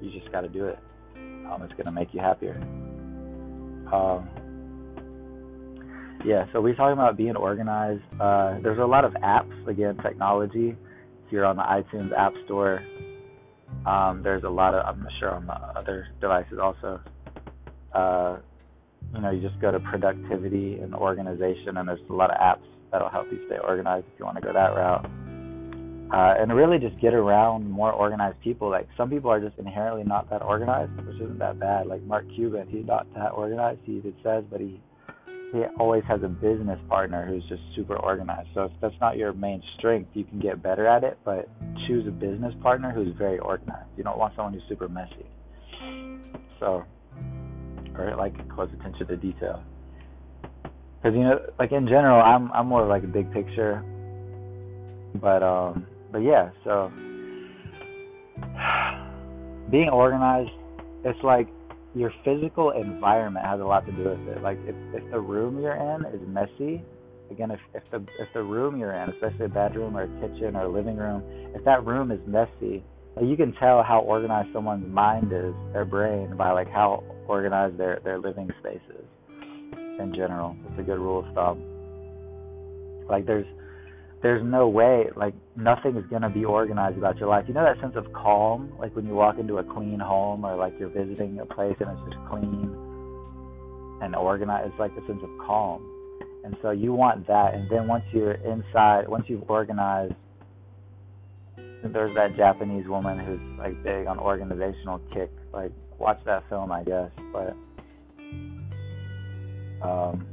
you 0.00 0.10
just 0.10 0.30
got 0.32 0.40
to 0.40 0.48
do 0.48 0.66
it. 0.66 0.78
Um, 1.16 1.62
it's 1.62 1.80
to 1.84 1.92
make 1.92 2.12
you 2.12 2.20
happier. 2.20 2.56
Um, 3.92 4.28
yeah, 6.24 6.46
so 6.52 6.60
we're 6.60 6.74
talking 6.74 6.94
about 6.94 7.16
being 7.16 7.36
organized. 7.36 8.02
Uh, 8.20 8.58
there's 8.62 8.80
a 8.80 8.84
lot 8.84 9.04
of 9.04 9.12
apps, 9.14 9.68
again, 9.68 9.96
technology. 10.02 10.76
If 11.26 11.32
you're 11.32 11.44
on 11.44 11.56
the 11.56 11.62
iTunes 11.62 12.16
App 12.16 12.32
Store, 12.44 12.82
um, 13.84 14.22
there's 14.22 14.44
a 14.44 14.48
lot 14.48 14.74
of, 14.74 14.86
I'm 14.86 15.06
sure 15.18 15.30
on 15.30 15.46
the 15.46 15.54
other 15.54 16.08
devices 16.20 16.58
also. 16.60 17.00
Uh, 17.92 18.38
you 19.14 19.20
know, 19.20 19.30
you 19.30 19.40
just 19.46 19.60
go 19.60 19.70
to 19.70 19.80
productivity 19.80 20.78
and 20.80 20.94
organization, 20.94 21.76
and 21.76 21.88
there's 21.88 22.00
a 22.08 22.12
lot 22.12 22.30
of 22.30 22.36
apps 22.36 22.66
that'll 22.92 23.08
help 23.08 23.26
you 23.30 23.40
stay 23.46 23.58
organized 23.58 24.06
if 24.12 24.18
you 24.18 24.24
want 24.24 24.36
to 24.36 24.42
go 24.42 24.52
that 24.52 24.74
route 24.74 25.10
uh, 26.12 26.34
and 26.38 26.54
really 26.54 26.78
just 26.78 26.98
get 27.00 27.14
around 27.14 27.68
more 27.68 27.92
organized 27.92 28.40
people. 28.40 28.70
Like 28.70 28.88
some 28.96 29.10
people 29.10 29.30
are 29.30 29.40
just 29.40 29.58
inherently 29.58 30.04
not 30.04 30.30
that 30.30 30.42
organized, 30.42 30.96
which 31.04 31.16
isn't 31.16 31.38
that 31.38 31.58
bad. 31.58 31.86
Like 31.86 32.02
Mark 32.02 32.26
Cuban, 32.34 32.68
he's 32.68 32.86
not 32.86 33.06
that 33.14 33.32
organized. 33.32 33.80
He 33.84 34.00
says, 34.22 34.44
but 34.50 34.60
he 34.60 34.80
he 35.52 35.62
always 35.78 36.02
has 36.08 36.22
a 36.22 36.28
business 36.28 36.78
partner 36.88 37.24
who's 37.26 37.44
just 37.48 37.62
super 37.74 37.96
organized. 37.96 38.48
So 38.54 38.64
if 38.64 38.72
that's 38.80 38.94
not 39.00 39.16
your 39.16 39.32
main 39.32 39.62
strength, 39.78 40.10
you 40.14 40.24
can 40.24 40.40
get 40.40 40.62
better 40.62 40.86
at 40.86 41.04
it. 41.04 41.18
But 41.24 41.48
choose 41.86 42.06
a 42.06 42.10
business 42.10 42.54
partner 42.62 42.90
who's 42.92 43.14
very 43.16 43.38
organized. 43.38 43.88
You 43.96 44.04
don't 44.04 44.18
want 44.18 44.34
someone 44.34 44.54
who's 44.54 44.62
super 44.68 44.88
messy. 44.88 45.26
So, 46.58 46.84
or 47.96 48.14
like 48.18 48.34
close 48.50 48.70
attention 48.78 49.06
to 49.06 49.16
detail. 49.16 49.62
Because 50.42 51.14
you 51.16 51.22
know, 51.22 51.40
like 51.58 51.72
in 51.72 51.86
general, 51.86 52.20
I'm 52.20 52.50
I'm 52.52 52.66
more 52.66 52.86
like 52.86 53.04
a 53.04 53.08
big 53.08 53.32
picture. 53.32 53.84
But 55.20 55.42
um 55.42 55.86
but 56.10 56.18
yeah, 56.18 56.50
so 56.64 56.90
being 59.70 59.88
organized, 59.90 60.50
it's 61.04 61.22
like 61.22 61.48
your 61.96 62.12
physical 62.24 62.72
environment 62.72 63.46
has 63.46 63.58
a 63.58 63.64
lot 63.64 63.86
to 63.86 63.92
do 63.92 64.04
with 64.04 64.28
it. 64.28 64.42
Like 64.42 64.58
if 64.66 64.76
if 64.92 65.10
the 65.10 65.18
room 65.18 65.60
you're 65.60 65.74
in 65.74 66.04
is 66.06 66.20
messy, 66.28 66.84
again, 67.30 67.50
if 67.50 67.60
if 67.74 67.82
the 67.90 68.04
if 68.20 68.28
the 68.34 68.42
room 68.42 68.76
you're 68.78 68.92
in, 68.92 69.08
especially 69.10 69.46
a 69.46 69.48
bedroom 69.48 69.96
or 69.96 70.02
a 70.02 70.20
kitchen 70.20 70.56
or 70.56 70.64
a 70.64 70.68
living 70.68 70.96
room, 70.96 71.22
if 71.54 71.64
that 71.64 71.86
room 71.86 72.10
is 72.12 72.20
messy, 72.26 72.84
like 73.16 73.24
you 73.24 73.36
can 73.36 73.54
tell 73.54 73.82
how 73.82 74.00
organized 74.00 74.50
someone's 74.52 74.86
mind 74.86 75.32
is, 75.32 75.54
their 75.72 75.86
brain, 75.86 76.36
by 76.36 76.50
like 76.50 76.68
how 76.68 77.02
organized 77.28 77.78
their 77.78 78.00
their 78.04 78.18
living 78.18 78.50
space 78.60 78.80
is 78.90 79.06
in 79.98 80.12
general. 80.14 80.54
It's 80.68 80.80
a 80.80 80.82
good 80.82 80.98
rule 80.98 81.26
of 81.26 81.34
thumb. 81.34 81.62
Like 83.08 83.24
there's 83.24 83.46
there's 84.22 84.42
no 84.42 84.68
way 84.68 85.08
like 85.14 85.34
nothing 85.56 85.96
is 85.96 86.04
gonna 86.10 86.30
be 86.30 86.44
organized 86.44 86.96
about 86.98 87.18
your 87.18 87.28
life. 87.28 87.44
You 87.48 87.54
know 87.54 87.64
that 87.64 87.80
sense 87.80 87.96
of 87.96 88.12
calm, 88.12 88.72
like 88.78 88.94
when 88.96 89.06
you 89.06 89.14
walk 89.14 89.38
into 89.38 89.58
a 89.58 89.64
clean 89.64 89.98
home 90.00 90.44
or 90.44 90.56
like 90.56 90.74
you're 90.78 90.88
visiting 90.88 91.38
a 91.40 91.46
place 91.46 91.76
and 91.80 91.90
it's 91.90 92.14
just 92.14 92.28
clean 92.28 92.74
and 94.00 94.14
organized. 94.14 94.70
It's 94.70 94.78
like 94.78 94.92
a 94.92 95.06
sense 95.06 95.22
of 95.22 95.30
calm. 95.46 95.92
And 96.44 96.56
so 96.62 96.70
you 96.70 96.92
want 96.92 97.26
that. 97.26 97.54
And 97.54 97.68
then 97.68 97.88
once 97.88 98.04
you're 98.12 98.32
inside, 98.32 99.08
once 99.08 99.24
you've 99.28 99.48
organized, 99.50 100.14
there's 101.82 102.14
that 102.14 102.36
Japanese 102.36 102.86
woman 102.88 103.18
who's 103.18 103.58
like 103.58 103.80
big 103.82 104.06
on 104.06 104.18
organizational 104.18 105.00
kick. 105.12 105.30
Like 105.52 105.72
watch 105.98 106.20
that 106.24 106.48
film, 106.48 106.72
I 106.72 106.84
guess. 106.84 107.10
But 107.32 107.56
um, 109.82 110.26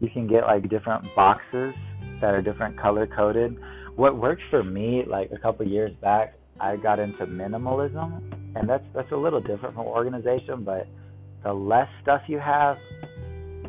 you 0.00 0.08
can 0.08 0.26
get 0.26 0.44
like 0.44 0.68
different 0.68 1.04
boxes 1.14 1.74
that 2.20 2.34
are 2.34 2.42
different 2.42 2.78
color 2.78 3.06
coded. 3.06 3.56
What 3.96 4.16
worked 4.16 4.42
for 4.50 4.62
me, 4.62 5.04
like 5.06 5.30
a 5.32 5.38
couple 5.38 5.66
years 5.66 5.92
back, 6.00 6.34
I 6.60 6.76
got 6.76 6.98
into 6.98 7.26
minimalism, 7.26 8.56
and 8.56 8.68
that's 8.68 8.84
that's 8.94 9.10
a 9.12 9.16
little 9.16 9.40
different 9.40 9.74
from 9.74 9.86
organization, 9.86 10.64
but 10.64 10.86
the 11.42 11.52
less 11.52 11.88
stuff 12.02 12.22
you 12.26 12.38
have, 12.38 12.76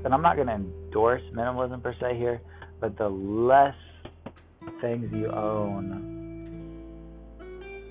and 0.03 0.13
I'm 0.13 0.21
not 0.21 0.35
going 0.35 0.47
to 0.47 0.53
endorse 0.53 1.21
minimalism 1.33 1.81
per 1.81 1.95
se 1.99 2.17
here, 2.17 2.41
but 2.79 2.97
the 2.97 3.07
less 3.07 3.75
things 4.81 5.09
you 5.13 5.27
own, 5.27 6.09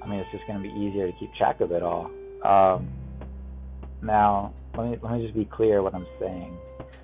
I 0.02 0.06
mean, 0.06 0.20
it's 0.20 0.30
just 0.32 0.46
going 0.46 0.62
to 0.62 0.68
be 0.68 0.74
easier 0.74 1.10
to 1.10 1.12
keep 1.18 1.34
track 1.34 1.60
of 1.60 1.72
it 1.72 1.82
all. 1.82 2.10
Um, 2.44 2.88
now, 4.02 4.52
let 4.76 4.90
me 4.90 4.98
let 5.02 5.12
me 5.14 5.22
just 5.22 5.34
be 5.34 5.44
clear 5.44 5.82
what 5.82 5.94
I'm 5.94 6.06
saying. 6.18 6.56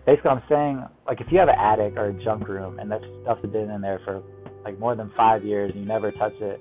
Basically, 0.06 0.30
I'm 0.30 0.42
saying 0.48 0.84
like 1.06 1.20
if 1.20 1.26
you 1.30 1.38
have 1.38 1.48
an 1.48 1.58
attic 1.58 1.96
or 1.96 2.06
a 2.06 2.24
junk 2.24 2.48
room 2.48 2.78
and 2.78 2.90
that 2.90 3.00
stuff 3.22 3.38
has 3.42 3.50
been 3.50 3.70
in 3.70 3.80
there 3.80 4.00
for 4.04 4.22
like 4.64 4.78
more 4.78 4.94
than 4.94 5.10
five 5.16 5.44
years 5.44 5.72
and 5.72 5.80
you 5.80 5.86
never 5.86 6.12
touch 6.12 6.34
it, 6.40 6.60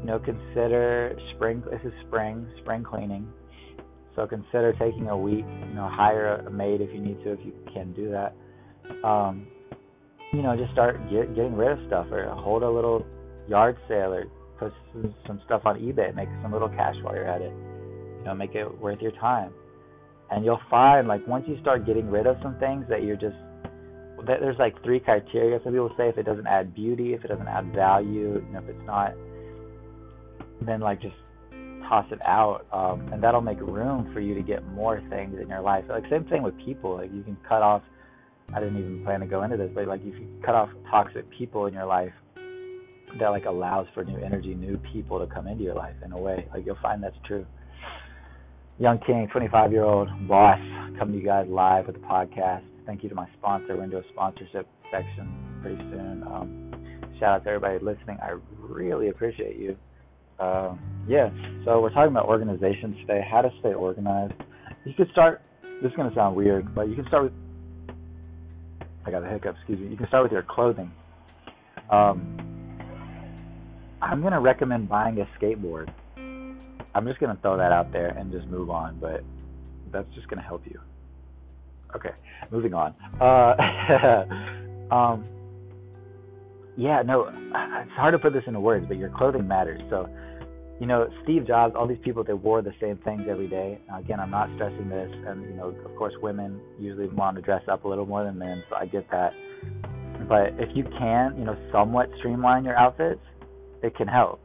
you 0.00 0.06
know, 0.06 0.18
consider 0.18 1.16
spring. 1.34 1.62
This 1.70 1.80
is 1.84 1.92
spring, 2.06 2.46
spring 2.62 2.84
cleaning 2.84 3.28
so 4.14 4.26
consider 4.26 4.74
taking 4.78 5.08
a 5.08 5.16
week. 5.16 5.44
You 5.68 5.74
know, 5.74 5.88
hire 5.90 6.36
a 6.46 6.50
maid 6.50 6.80
if 6.80 6.92
you 6.92 7.00
need 7.00 7.22
to, 7.24 7.32
if 7.32 7.40
you 7.44 7.52
can 7.72 7.92
do 7.94 8.10
that. 8.10 8.34
Um, 9.06 9.46
you 10.32 10.42
know, 10.42 10.56
just 10.56 10.72
start 10.72 10.98
get, 11.10 11.34
getting 11.34 11.54
rid 11.54 11.72
of 11.72 11.86
stuff, 11.86 12.06
or 12.10 12.28
hold 12.28 12.62
a 12.62 12.70
little 12.70 13.06
yard 13.48 13.76
sale, 13.88 14.12
or 14.12 14.24
put 14.58 14.72
some, 14.92 15.14
some 15.26 15.40
stuff 15.44 15.62
on 15.64 15.78
eBay, 15.80 16.14
make 16.14 16.28
some 16.42 16.52
little 16.52 16.68
cash 16.68 16.94
while 17.02 17.14
you're 17.14 17.28
at 17.28 17.40
it. 17.40 17.52
You 18.18 18.24
know, 18.24 18.34
make 18.34 18.54
it 18.54 18.80
worth 18.80 19.00
your 19.00 19.12
time. 19.12 19.52
And 20.32 20.44
you'll 20.44 20.62
find, 20.70 21.06
like, 21.06 21.26
once 21.28 21.44
you 21.46 21.58
start 21.60 21.86
getting 21.86 22.10
rid 22.10 22.26
of 22.26 22.36
some 22.42 22.58
things 22.58 22.86
that 22.88 23.04
you're 23.04 23.16
just 23.16 23.36
that 24.26 24.40
there's 24.40 24.58
like 24.58 24.80
three 24.82 25.00
criteria. 25.00 25.58
Some 25.64 25.72
people 25.72 25.92
say 25.96 26.08
if 26.08 26.18
it 26.18 26.24
doesn't 26.24 26.46
add 26.46 26.74
beauty, 26.74 27.14
if 27.14 27.24
it 27.24 27.28
doesn't 27.28 27.48
add 27.48 27.74
value, 27.74 28.44
know, 28.52 28.60
if 28.60 28.68
it's 28.68 28.86
not, 28.86 29.14
then 30.60 30.80
like 30.80 31.00
just 31.00 31.14
toss 31.88 32.06
it 32.12 32.20
out, 32.26 32.66
um, 32.72 33.12
and 33.12 33.22
that'll 33.22 33.40
make 33.40 33.60
room 33.60 34.10
for 34.12 34.20
you 34.20 34.34
to 34.34 34.42
get 34.42 34.64
more 34.68 35.02
things 35.10 35.38
in 35.40 35.48
your 35.48 35.60
life. 35.60 35.84
Like 35.88 36.04
same 36.08 36.24
thing 36.24 36.42
with 36.42 36.56
people. 36.58 36.96
Like 36.96 37.12
you 37.12 37.22
can 37.22 37.36
cut 37.48 37.62
off. 37.62 37.82
I 38.54 38.60
didn't 38.60 38.78
even 38.78 39.04
plan 39.04 39.20
to 39.20 39.26
go 39.26 39.42
into 39.42 39.56
this, 39.56 39.70
but 39.74 39.86
like 39.86 40.00
if 40.02 40.14
you 40.14 40.28
cut 40.44 40.54
off 40.54 40.68
toxic 40.90 41.28
people 41.30 41.66
in 41.66 41.74
your 41.74 41.86
life, 41.86 42.12
that 43.18 43.28
like 43.28 43.44
allows 43.44 43.86
for 43.92 44.04
new 44.04 44.18
energy, 44.18 44.54
new 44.54 44.78
people 44.92 45.18
to 45.18 45.32
come 45.32 45.46
into 45.46 45.64
your 45.64 45.74
life 45.74 45.96
in 46.04 46.12
a 46.12 46.18
way. 46.18 46.46
Like 46.54 46.64
you'll 46.64 46.78
find 46.80 47.02
that's 47.02 47.16
true. 47.26 47.44
Young 48.78 48.98
King, 49.06 49.28
25 49.30 49.72
year 49.72 49.84
old 49.84 50.08
boss, 50.26 50.58
coming 50.98 51.12
to 51.14 51.18
you 51.18 51.24
guys 51.24 51.46
live 51.48 51.86
with 51.86 51.96
the 51.96 52.06
podcast. 52.06 52.62
Thank 52.86 53.02
you 53.02 53.08
to 53.08 53.14
my 53.14 53.28
sponsor. 53.38 53.74
A 53.74 54.02
sponsorship 54.12 54.66
section 54.90 55.60
pretty 55.62 55.76
soon. 55.76 56.22
Um, 56.24 56.70
shout 57.20 57.36
out 57.36 57.44
to 57.44 57.50
everybody 57.50 57.78
listening. 57.84 58.18
I 58.22 58.36
really 58.58 59.08
appreciate 59.08 59.56
you. 59.56 59.76
Uh, 60.40 60.74
yeah, 61.06 61.30
so 61.64 61.80
we're 61.80 61.92
talking 61.92 62.10
about 62.10 62.26
organization 62.26 62.96
today, 62.96 63.20
how 63.30 63.42
to 63.42 63.50
stay 63.60 63.74
organized. 63.74 64.34
You 64.84 64.94
could 64.94 65.10
start, 65.12 65.40
this 65.80 65.90
is 65.90 65.96
going 65.96 66.08
to 66.08 66.14
sound 66.16 66.34
weird, 66.34 66.74
but 66.74 66.88
you 66.88 66.96
can 66.96 67.06
start 67.06 67.24
with, 67.24 67.32
I 69.06 69.10
got 69.10 69.22
a 69.22 69.28
hiccup, 69.28 69.54
excuse 69.56 69.78
me. 69.78 69.88
You 69.88 69.96
can 69.96 70.08
start 70.08 70.24
with 70.24 70.32
your 70.32 70.42
clothing. 70.42 70.90
Um, 71.90 72.38
I'm 74.00 74.20
going 74.20 74.32
to 74.32 74.40
recommend 74.40 74.88
buying 74.88 75.20
a 75.20 75.28
skateboard. 75.38 75.92
I'm 76.94 77.06
just 77.06 77.20
going 77.20 77.34
to 77.34 77.40
throw 77.42 77.56
that 77.56 77.72
out 77.72 77.92
there 77.92 78.08
and 78.08 78.30
just 78.32 78.46
move 78.46 78.70
on, 78.70 78.98
but 79.00 79.22
that's 79.92 80.08
just 80.14 80.28
going 80.28 80.40
to 80.40 80.46
help 80.46 80.62
you. 80.66 80.78
Okay, 81.96 82.10
moving 82.50 82.74
on. 82.74 82.94
Uh, 83.20 84.24
um, 84.94 85.24
yeah, 86.76 87.02
no, 87.02 87.28
it's 87.28 87.92
hard 87.92 88.12
to 88.12 88.18
put 88.18 88.32
this 88.32 88.44
into 88.46 88.60
words, 88.60 88.86
but 88.88 88.96
your 88.96 89.10
clothing 89.10 89.46
matters. 89.46 89.80
So 89.90 90.08
you 90.82 90.88
know, 90.88 91.08
Steve 91.22 91.46
Jobs, 91.46 91.76
all 91.76 91.86
these 91.86 92.00
people 92.02 92.24
that 92.24 92.34
wore 92.34 92.60
the 92.60 92.72
same 92.80 92.98
things 93.04 93.22
every 93.30 93.46
day. 93.46 93.78
Again, 93.96 94.18
I'm 94.18 94.32
not 94.32 94.48
stressing 94.56 94.88
this, 94.88 95.08
and 95.28 95.42
you 95.44 95.54
know, 95.54 95.68
of 95.68 95.96
course, 95.96 96.12
women 96.20 96.60
usually 96.76 97.06
want 97.06 97.36
to 97.36 97.42
dress 97.42 97.62
up 97.70 97.84
a 97.84 97.88
little 97.88 98.04
more 98.04 98.24
than 98.24 98.36
men, 98.36 98.64
so 98.68 98.74
I 98.74 98.86
get 98.86 99.08
that. 99.12 99.32
But 100.28 100.54
if 100.58 100.74
you 100.74 100.82
can, 100.98 101.36
you 101.38 101.44
know, 101.44 101.56
somewhat 101.70 102.08
streamline 102.18 102.64
your 102.64 102.76
outfits, 102.76 103.20
it 103.84 103.94
can 103.94 104.08
help. 104.08 104.40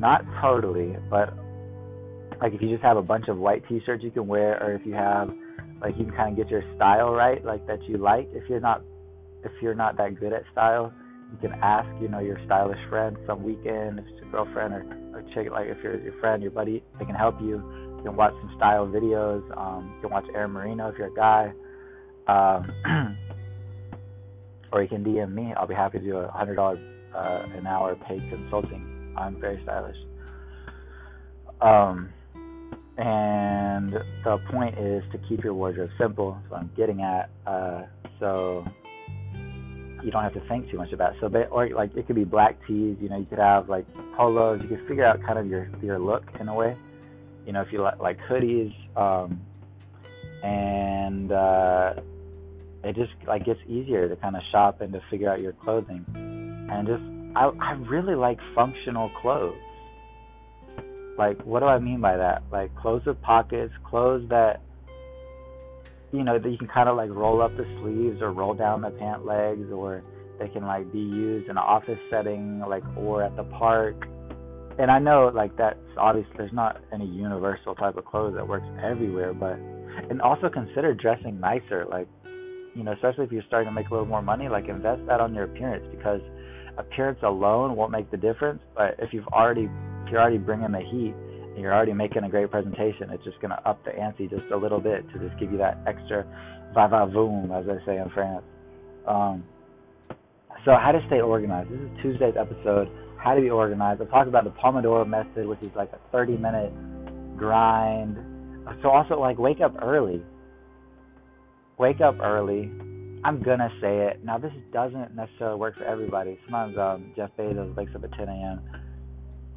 Not 0.00 0.22
totally, 0.40 0.96
but 1.08 1.32
like 2.42 2.52
if 2.54 2.60
you 2.60 2.68
just 2.68 2.82
have 2.82 2.96
a 2.96 3.02
bunch 3.02 3.28
of 3.28 3.38
white 3.38 3.62
T-shirts 3.68 4.02
you 4.02 4.10
can 4.10 4.26
wear, 4.26 4.60
or 4.60 4.74
if 4.74 4.84
you 4.84 4.94
have, 4.94 5.30
like, 5.80 5.96
you 5.96 6.04
can 6.04 6.14
kind 6.14 6.30
of 6.32 6.36
get 6.36 6.50
your 6.50 6.64
style 6.74 7.12
right, 7.12 7.44
like 7.44 7.64
that 7.68 7.82
you 7.84 7.98
like. 7.98 8.28
If 8.32 8.50
you're 8.50 8.60
not, 8.60 8.82
if 9.44 9.52
you're 9.62 9.76
not 9.76 9.96
that 9.98 10.18
good 10.18 10.32
at 10.32 10.42
style, 10.50 10.92
you 11.30 11.38
can 11.38 11.56
ask, 11.62 11.88
you 12.00 12.08
know, 12.08 12.18
your 12.18 12.38
stylish 12.44 12.80
friend 12.90 13.16
some 13.28 13.44
weekend, 13.44 14.00
if 14.00 14.06
it's 14.06 14.20
your 14.20 14.30
girlfriend 14.30 14.74
or 14.74 14.82
or 15.14 15.22
check 15.34 15.50
like 15.52 15.68
if 15.68 15.78
you're 15.84 16.00
your 16.00 16.18
friend, 16.20 16.42
your 16.42 16.50
buddy, 16.50 16.82
they 16.98 17.04
can 17.04 17.14
help 17.14 17.40
you. 17.40 17.62
You 17.96 18.02
can 18.04 18.16
watch 18.16 18.32
some 18.40 18.52
style 18.56 18.86
videos. 18.86 19.44
Um, 19.56 19.92
you 19.96 20.02
can 20.02 20.10
watch 20.10 20.24
Aaron 20.34 20.50
Marino 20.50 20.88
if 20.88 20.98
you're 20.98 21.08
a 21.08 21.14
guy, 21.14 21.52
um, 22.26 22.72
or 24.72 24.82
you 24.82 24.88
can 24.88 25.04
DM 25.04 25.32
me. 25.32 25.54
I'll 25.56 25.68
be 25.68 25.74
happy 25.74 25.98
to 26.00 26.04
do 26.04 26.16
a 26.16 26.28
hundred 26.28 26.56
dollar 26.56 26.78
uh, 27.14 27.46
an 27.56 27.66
hour 27.66 27.94
paid 27.94 28.22
consulting. 28.30 29.14
I'm 29.16 29.40
very 29.40 29.62
stylish. 29.62 29.96
Um, 31.60 32.08
and 32.98 33.92
the 34.24 34.38
point 34.50 34.78
is 34.78 35.02
to 35.12 35.18
keep 35.28 35.42
your 35.42 35.54
wardrobe 35.54 35.90
simple. 35.98 36.32
That's 36.32 36.50
what 36.50 36.60
I'm 36.60 36.70
getting 36.76 37.00
at. 37.02 37.30
Uh, 37.46 37.82
so 38.20 38.64
you 40.02 40.10
don't 40.10 40.22
have 40.22 40.34
to 40.34 40.46
think 40.48 40.70
too 40.70 40.76
much 40.76 40.92
about. 40.92 41.14
It. 41.14 41.18
So, 41.20 41.26
or 41.50 41.68
like 41.70 41.96
it 41.96 42.06
could 42.06 42.16
be 42.16 42.24
black 42.24 42.58
tees. 42.66 42.96
You 43.00 43.08
know, 43.08 43.18
you 43.18 43.26
could 43.26 43.38
have 43.38 43.68
like 43.68 43.86
polos. 44.16 44.60
You 44.62 44.68
could 44.68 44.86
figure 44.88 45.04
out 45.04 45.22
kind 45.22 45.38
of 45.38 45.46
your 45.46 45.68
your 45.82 45.98
look 45.98 46.24
in 46.40 46.48
a 46.48 46.54
way. 46.54 46.76
You 47.46 47.52
know, 47.52 47.62
if 47.62 47.72
you 47.72 47.80
like 47.82 47.98
like 47.98 48.18
hoodies, 48.30 48.74
um, 48.96 49.40
and 50.42 51.32
uh, 51.32 51.94
it 52.84 52.94
just 52.94 53.12
like 53.26 53.44
gets 53.44 53.60
easier 53.66 54.08
to 54.08 54.16
kind 54.16 54.36
of 54.36 54.42
shop 54.50 54.80
and 54.80 54.92
to 54.92 55.00
figure 55.10 55.30
out 55.30 55.40
your 55.40 55.52
clothing. 55.52 56.04
And 56.70 56.86
just 56.86 57.02
I 57.36 57.50
I 57.60 57.72
really 57.88 58.14
like 58.14 58.38
functional 58.54 59.10
clothes. 59.20 59.56
Like, 61.18 61.44
what 61.44 61.60
do 61.60 61.66
I 61.66 61.78
mean 61.78 62.00
by 62.00 62.16
that? 62.16 62.42
Like 62.50 62.74
clothes 62.76 63.02
with 63.06 63.20
pockets, 63.20 63.72
clothes 63.84 64.28
that 64.30 64.60
you 66.12 66.22
know 66.22 66.38
that 66.38 66.50
you 66.50 66.58
can 66.58 66.68
kind 66.68 66.88
of 66.88 66.96
like 66.96 67.10
roll 67.10 67.40
up 67.40 67.56
the 67.56 67.64
sleeves 67.80 68.20
or 68.20 68.32
roll 68.32 68.54
down 68.54 68.82
the 68.82 68.90
pant 68.90 69.24
legs 69.24 69.70
or 69.72 70.02
they 70.38 70.48
can 70.48 70.64
like 70.64 70.90
be 70.92 70.98
used 70.98 71.46
in 71.46 71.52
an 71.52 71.58
office 71.58 71.98
setting 72.10 72.60
like 72.60 72.84
or 72.96 73.22
at 73.22 73.34
the 73.36 73.44
park 73.44 73.96
and 74.78 74.90
i 74.90 74.98
know 74.98 75.30
like 75.34 75.56
that's 75.56 75.78
obviously 75.96 76.32
there's 76.36 76.52
not 76.52 76.80
any 76.92 77.06
universal 77.06 77.74
type 77.74 77.96
of 77.96 78.04
clothes 78.04 78.34
that 78.34 78.46
works 78.46 78.66
everywhere 78.82 79.32
but 79.32 79.58
and 80.10 80.20
also 80.20 80.48
consider 80.48 80.94
dressing 80.94 81.40
nicer 81.40 81.86
like 81.90 82.08
you 82.74 82.82
know 82.82 82.92
especially 82.92 83.24
if 83.24 83.32
you're 83.32 83.44
starting 83.46 83.68
to 83.68 83.74
make 83.74 83.88
a 83.88 83.90
little 83.90 84.06
more 84.06 84.22
money 84.22 84.48
like 84.48 84.68
invest 84.68 85.00
that 85.06 85.20
on 85.20 85.34
your 85.34 85.44
appearance 85.44 85.84
because 85.96 86.20
appearance 86.78 87.18
alone 87.22 87.74
won't 87.74 87.90
make 87.90 88.10
the 88.10 88.16
difference 88.16 88.60
but 88.76 88.94
if 88.98 89.12
you've 89.12 89.26
already 89.28 89.68
you're 90.12 90.20
already 90.20 90.38
bringing 90.38 90.70
the 90.70 90.80
heat 90.80 91.14
and 91.52 91.58
you're 91.58 91.74
already 91.74 91.92
making 91.92 92.24
a 92.24 92.28
great 92.28 92.50
presentation, 92.50 93.10
it's 93.10 93.24
just 93.24 93.40
going 93.40 93.50
to 93.50 93.68
up 93.68 93.84
the 93.84 93.94
ante 93.94 94.28
just 94.28 94.44
a 94.52 94.56
little 94.56 94.80
bit 94.80 95.04
to 95.12 95.18
just 95.18 95.38
give 95.40 95.50
you 95.50 95.58
that 95.58 95.78
extra 95.86 96.24
va 96.74 96.88
va 96.88 97.10
voom, 97.12 97.50
as 97.58 97.66
they 97.66 97.84
say 97.84 97.98
in 97.98 98.08
France. 98.10 98.44
Um, 99.08 99.44
so, 100.64 100.72
how 100.80 100.92
to 100.92 101.02
stay 101.08 101.20
organized. 101.20 101.70
This 101.70 101.80
is 101.80 101.90
Tuesday's 102.02 102.34
episode, 102.38 102.88
How 103.18 103.34
to 103.34 103.40
Be 103.40 103.50
Organized. 103.50 104.00
I'll 104.00 104.06
talk 104.06 104.28
about 104.28 104.44
the 104.44 104.50
Pomodoro 104.50 105.06
method, 105.06 105.46
which 105.46 105.60
is 105.62 105.70
like 105.74 105.90
a 105.92 105.98
30 106.12 106.36
minute 106.36 106.72
grind. 107.36 108.16
So, 108.82 108.90
also, 108.90 109.18
like, 109.18 109.38
wake 109.38 109.60
up 109.60 109.74
early. 109.82 110.22
Wake 111.78 112.00
up 112.00 112.20
early. 112.20 112.70
I'm 113.24 113.42
gonna 113.42 113.70
say 113.80 114.08
it. 114.08 114.24
Now 114.24 114.38
this 114.38 114.52
doesn't 114.72 115.14
necessarily 115.14 115.58
work 115.58 115.76
for 115.76 115.84
everybody. 115.84 116.38
Sometimes 116.44 116.76
um, 116.76 117.12
Jeff 117.14 117.30
Bezos 117.38 117.74
wakes 117.76 117.92
up 117.94 118.02
at 118.02 118.12
10 118.12 118.28
a.m. 118.28 118.60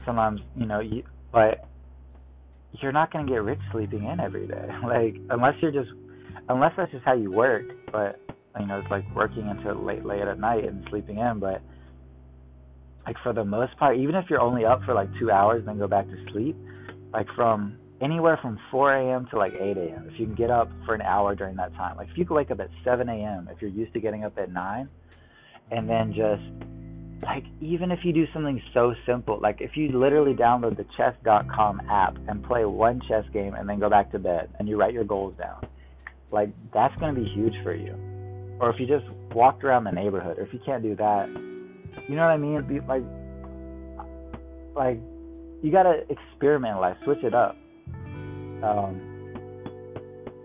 Sometimes 0.05 0.41
you 0.55 0.65
know, 0.65 0.79
you, 0.79 1.03
but 1.31 1.67
you're 2.81 2.91
not 2.91 3.11
gonna 3.11 3.27
get 3.27 3.41
rich 3.41 3.59
sleeping 3.71 4.05
in 4.05 4.19
every 4.19 4.47
day. 4.47 4.67
Like 4.83 5.15
unless 5.29 5.55
you're 5.61 5.71
just, 5.71 5.89
unless 6.49 6.73
that's 6.77 6.91
just 6.91 7.03
how 7.05 7.13
you 7.13 7.31
work. 7.31 7.65
But 7.91 8.19
you 8.59 8.67
know, 8.67 8.79
it's 8.79 8.89
like 8.91 9.03
working 9.15 9.47
until 9.47 9.83
late, 9.83 10.05
late 10.05 10.21
at 10.21 10.39
night 10.39 10.63
and 10.65 10.85
sleeping 10.89 11.17
in. 11.17 11.39
But 11.39 11.61
like 13.05 13.15
for 13.23 13.33
the 13.33 13.43
most 13.43 13.77
part, 13.77 13.97
even 13.97 14.15
if 14.15 14.25
you're 14.29 14.41
only 14.41 14.65
up 14.65 14.81
for 14.85 14.93
like 14.93 15.09
two 15.19 15.31
hours 15.31 15.59
and 15.59 15.67
then 15.67 15.77
go 15.77 15.87
back 15.87 16.07
to 16.07 16.25
sleep, 16.31 16.55
like 17.13 17.27
from 17.35 17.77
anywhere 18.01 18.37
from 18.41 18.59
4 18.71 18.95
a.m. 18.95 19.27
to 19.31 19.37
like 19.37 19.53
8 19.53 19.77
a.m. 19.77 20.09
If 20.11 20.19
you 20.19 20.25
can 20.25 20.35
get 20.35 20.49
up 20.49 20.69
for 20.85 20.95
an 20.95 21.01
hour 21.01 21.35
during 21.35 21.55
that 21.57 21.73
time, 21.75 21.97
like 21.97 22.09
if 22.09 22.17
you 22.17 22.25
could 22.25 22.35
wake 22.35 22.51
up 22.51 22.59
at 22.59 22.69
7 22.83 23.07
a.m. 23.07 23.49
if 23.51 23.61
you're 23.61 23.71
used 23.71 23.93
to 23.93 23.99
getting 23.99 24.23
up 24.23 24.37
at 24.37 24.51
9, 24.51 24.89
and 25.71 25.89
then 25.89 26.13
just 26.13 26.74
like 27.23 27.45
even 27.61 27.91
if 27.91 27.99
you 28.03 28.13
do 28.13 28.25
something 28.33 28.61
so 28.73 28.93
simple, 29.05 29.39
like 29.41 29.61
if 29.61 29.71
you 29.75 29.97
literally 29.97 30.33
download 30.33 30.77
the 30.77 30.85
chess.com 30.97 31.81
app 31.89 32.17
and 32.27 32.43
play 32.43 32.65
one 32.65 33.01
chess 33.07 33.23
game 33.33 33.53
and 33.55 33.67
then 33.67 33.79
go 33.79 33.89
back 33.89 34.11
to 34.11 34.19
bed 34.19 34.49
and 34.59 34.67
you 34.67 34.77
write 34.77 34.93
your 34.93 35.03
goals 35.03 35.33
down, 35.37 35.65
like 36.31 36.49
that's 36.73 36.95
going 36.99 37.15
to 37.15 37.21
be 37.21 37.27
huge 37.29 37.53
for 37.63 37.73
you. 37.73 37.95
Or 38.59 38.69
if 38.69 38.79
you 38.79 38.87
just 38.87 39.05
walked 39.33 39.63
around 39.63 39.83
the 39.83 39.91
neighborhood, 39.91 40.37
or 40.37 40.43
if 40.43 40.53
you 40.53 40.59
can't 40.65 40.81
do 40.81 40.95
that, 40.95 41.27
you 42.07 42.15
know 42.15 42.21
what 42.21 42.31
I 42.31 42.37
mean? 42.37 42.61
Be, 42.67 42.79
like, 42.81 43.03
like 44.75 44.99
you 45.61 45.71
gotta 45.71 46.01
experiment 46.09 46.79
like 46.79 46.97
switch 47.03 47.23
it 47.23 47.33
up. 47.33 47.57
Um, 48.63 49.01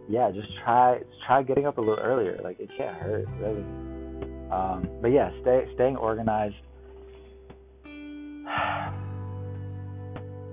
yeah, 0.09 0.31
just 0.31 0.49
try 0.65 1.01
try 1.27 1.43
getting 1.43 1.67
up 1.67 1.79
a 1.79 1.81
little 1.81 2.03
earlier. 2.03 2.41
Like 2.43 2.59
it 2.59 2.71
can't 2.77 2.97
hurt, 2.97 3.27
really. 3.41 3.65
Um, 4.51 4.89
but 5.01 5.09
yeah, 5.09 5.31
stay 5.43 5.67
staying 5.75 5.97
organized. 5.97 6.57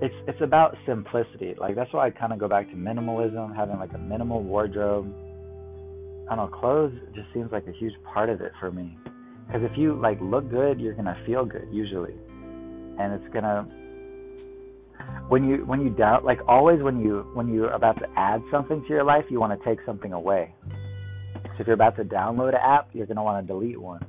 It's 0.00 0.14
it's 0.28 0.40
about 0.40 0.76
simplicity. 0.86 1.56
Like 1.58 1.74
that's 1.74 1.92
why 1.92 2.06
I 2.06 2.10
kind 2.10 2.32
of 2.32 2.38
go 2.38 2.46
back 2.46 2.70
to 2.70 2.76
minimalism, 2.76 3.56
having 3.56 3.80
like 3.80 3.92
a 3.94 3.98
minimal 3.98 4.44
wardrobe. 4.44 5.12
I 6.30 6.36
don't 6.36 6.52
know, 6.52 6.56
clothes 6.56 6.92
just 7.16 7.26
seems 7.34 7.50
like 7.50 7.66
a 7.66 7.72
huge 7.72 7.94
part 8.04 8.28
of 8.30 8.40
it 8.40 8.52
for 8.60 8.70
me. 8.70 8.96
Because 9.48 9.62
if 9.68 9.76
you 9.76 9.94
like 10.00 10.20
look 10.20 10.48
good, 10.50 10.78
you're 10.78 10.94
gonna 10.94 11.20
feel 11.26 11.44
good 11.44 11.66
usually, 11.72 12.14
and 13.00 13.12
it's 13.12 13.34
gonna 13.34 13.66
when 15.28 15.48
you 15.48 15.64
when 15.66 15.80
you 15.80 15.90
doubt 15.90 16.24
like 16.24 16.40
always 16.46 16.82
when 16.82 17.00
you 17.00 17.28
when 17.34 17.52
you're 17.52 17.70
about 17.70 17.98
to 17.98 18.06
add 18.16 18.42
something 18.50 18.82
to 18.82 18.88
your 18.88 19.04
life, 19.04 19.24
you 19.28 19.40
want 19.40 19.58
to 19.58 19.68
take 19.68 19.78
something 19.84 20.12
away. 20.12 20.54
So 21.34 21.60
if 21.60 21.66
you're 21.66 21.74
about 21.74 21.96
to 21.96 22.04
download 22.04 22.50
an 22.50 22.60
app, 22.62 22.88
you're 22.92 23.06
gonna 23.06 23.22
want 23.22 23.46
to 23.46 23.52
delete 23.52 23.80
one. 23.80 24.04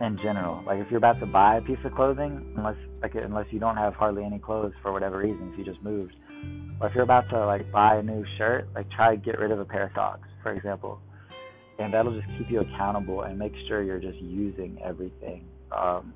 In 0.00 0.18
general, 0.22 0.62
like 0.66 0.78
if 0.78 0.90
you're 0.90 0.98
about 0.98 1.20
to 1.20 1.26
buy 1.26 1.56
a 1.56 1.62
piece 1.62 1.78
of 1.84 1.94
clothing, 1.94 2.52
unless 2.56 2.76
like 3.02 3.14
unless 3.14 3.46
you 3.50 3.58
don't 3.58 3.76
have 3.76 3.94
hardly 3.94 4.24
any 4.24 4.38
clothes 4.38 4.72
for 4.82 4.92
whatever 4.92 5.18
reason, 5.18 5.50
if 5.52 5.58
you 5.58 5.64
just 5.64 5.82
moved, 5.82 6.14
or 6.80 6.88
if 6.88 6.94
you're 6.94 7.04
about 7.04 7.28
to 7.30 7.46
like 7.46 7.70
buy 7.72 7.96
a 7.96 8.02
new 8.02 8.24
shirt, 8.36 8.68
like 8.74 8.90
try 8.90 9.16
to 9.16 9.20
get 9.20 9.38
rid 9.38 9.50
of 9.50 9.58
a 9.58 9.64
pair 9.64 9.84
of 9.84 9.90
socks, 9.94 10.28
for 10.42 10.52
example 10.52 11.00
and 11.78 11.92
that'll 11.92 12.14
just 12.14 12.26
keep 12.38 12.50
you 12.50 12.60
accountable 12.60 13.22
and 13.22 13.38
make 13.38 13.52
sure 13.68 13.82
you're 13.82 14.00
just 14.00 14.18
using 14.18 14.78
everything. 14.82 15.44
Um, 15.76 16.14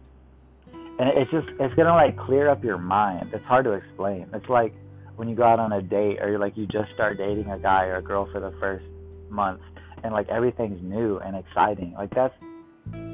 and 0.72 1.08
it's 1.16 1.30
just 1.30 1.48
it's 1.58 1.74
gonna 1.74 1.94
like 1.94 2.18
clear 2.18 2.48
up 2.48 2.62
your 2.64 2.78
mind. 2.78 3.30
It's 3.32 3.44
hard 3.44 3.64
to 3.64 3.72
explain. 3.72 4.26
It's 4.32 4.48
like 4.48 4.72
when 5.16 5.28
you 5.28 5.36
go 5.36 5.44
out 5.44 5.58
on 5.58 5.72
a 5.72 5.82
date 5.82 6.18
or 6.20 6.30
you're 6.30 6.38
like 6.38 6.56
you 6.56 6.66
just 6.66 6.92
start 6.94 7.18
dating 7.18 7.50
a 7.50 7.58
guy 7.58 7.84
or 7.86 7.96
a 7.96 8.02
girl 8.02 8.28
for 8.32 8.40
the 8.40 8.54
first 8.60 8.84
month, 9.28 9.60
and 10.04 10.12
like 10.12 10.28
everything's 10.28 10.82
new 10.82 11.18
and 11.18 11.36
exciting. 11.36 11.94
Like 11.94 12.14
that's 12.14 12.34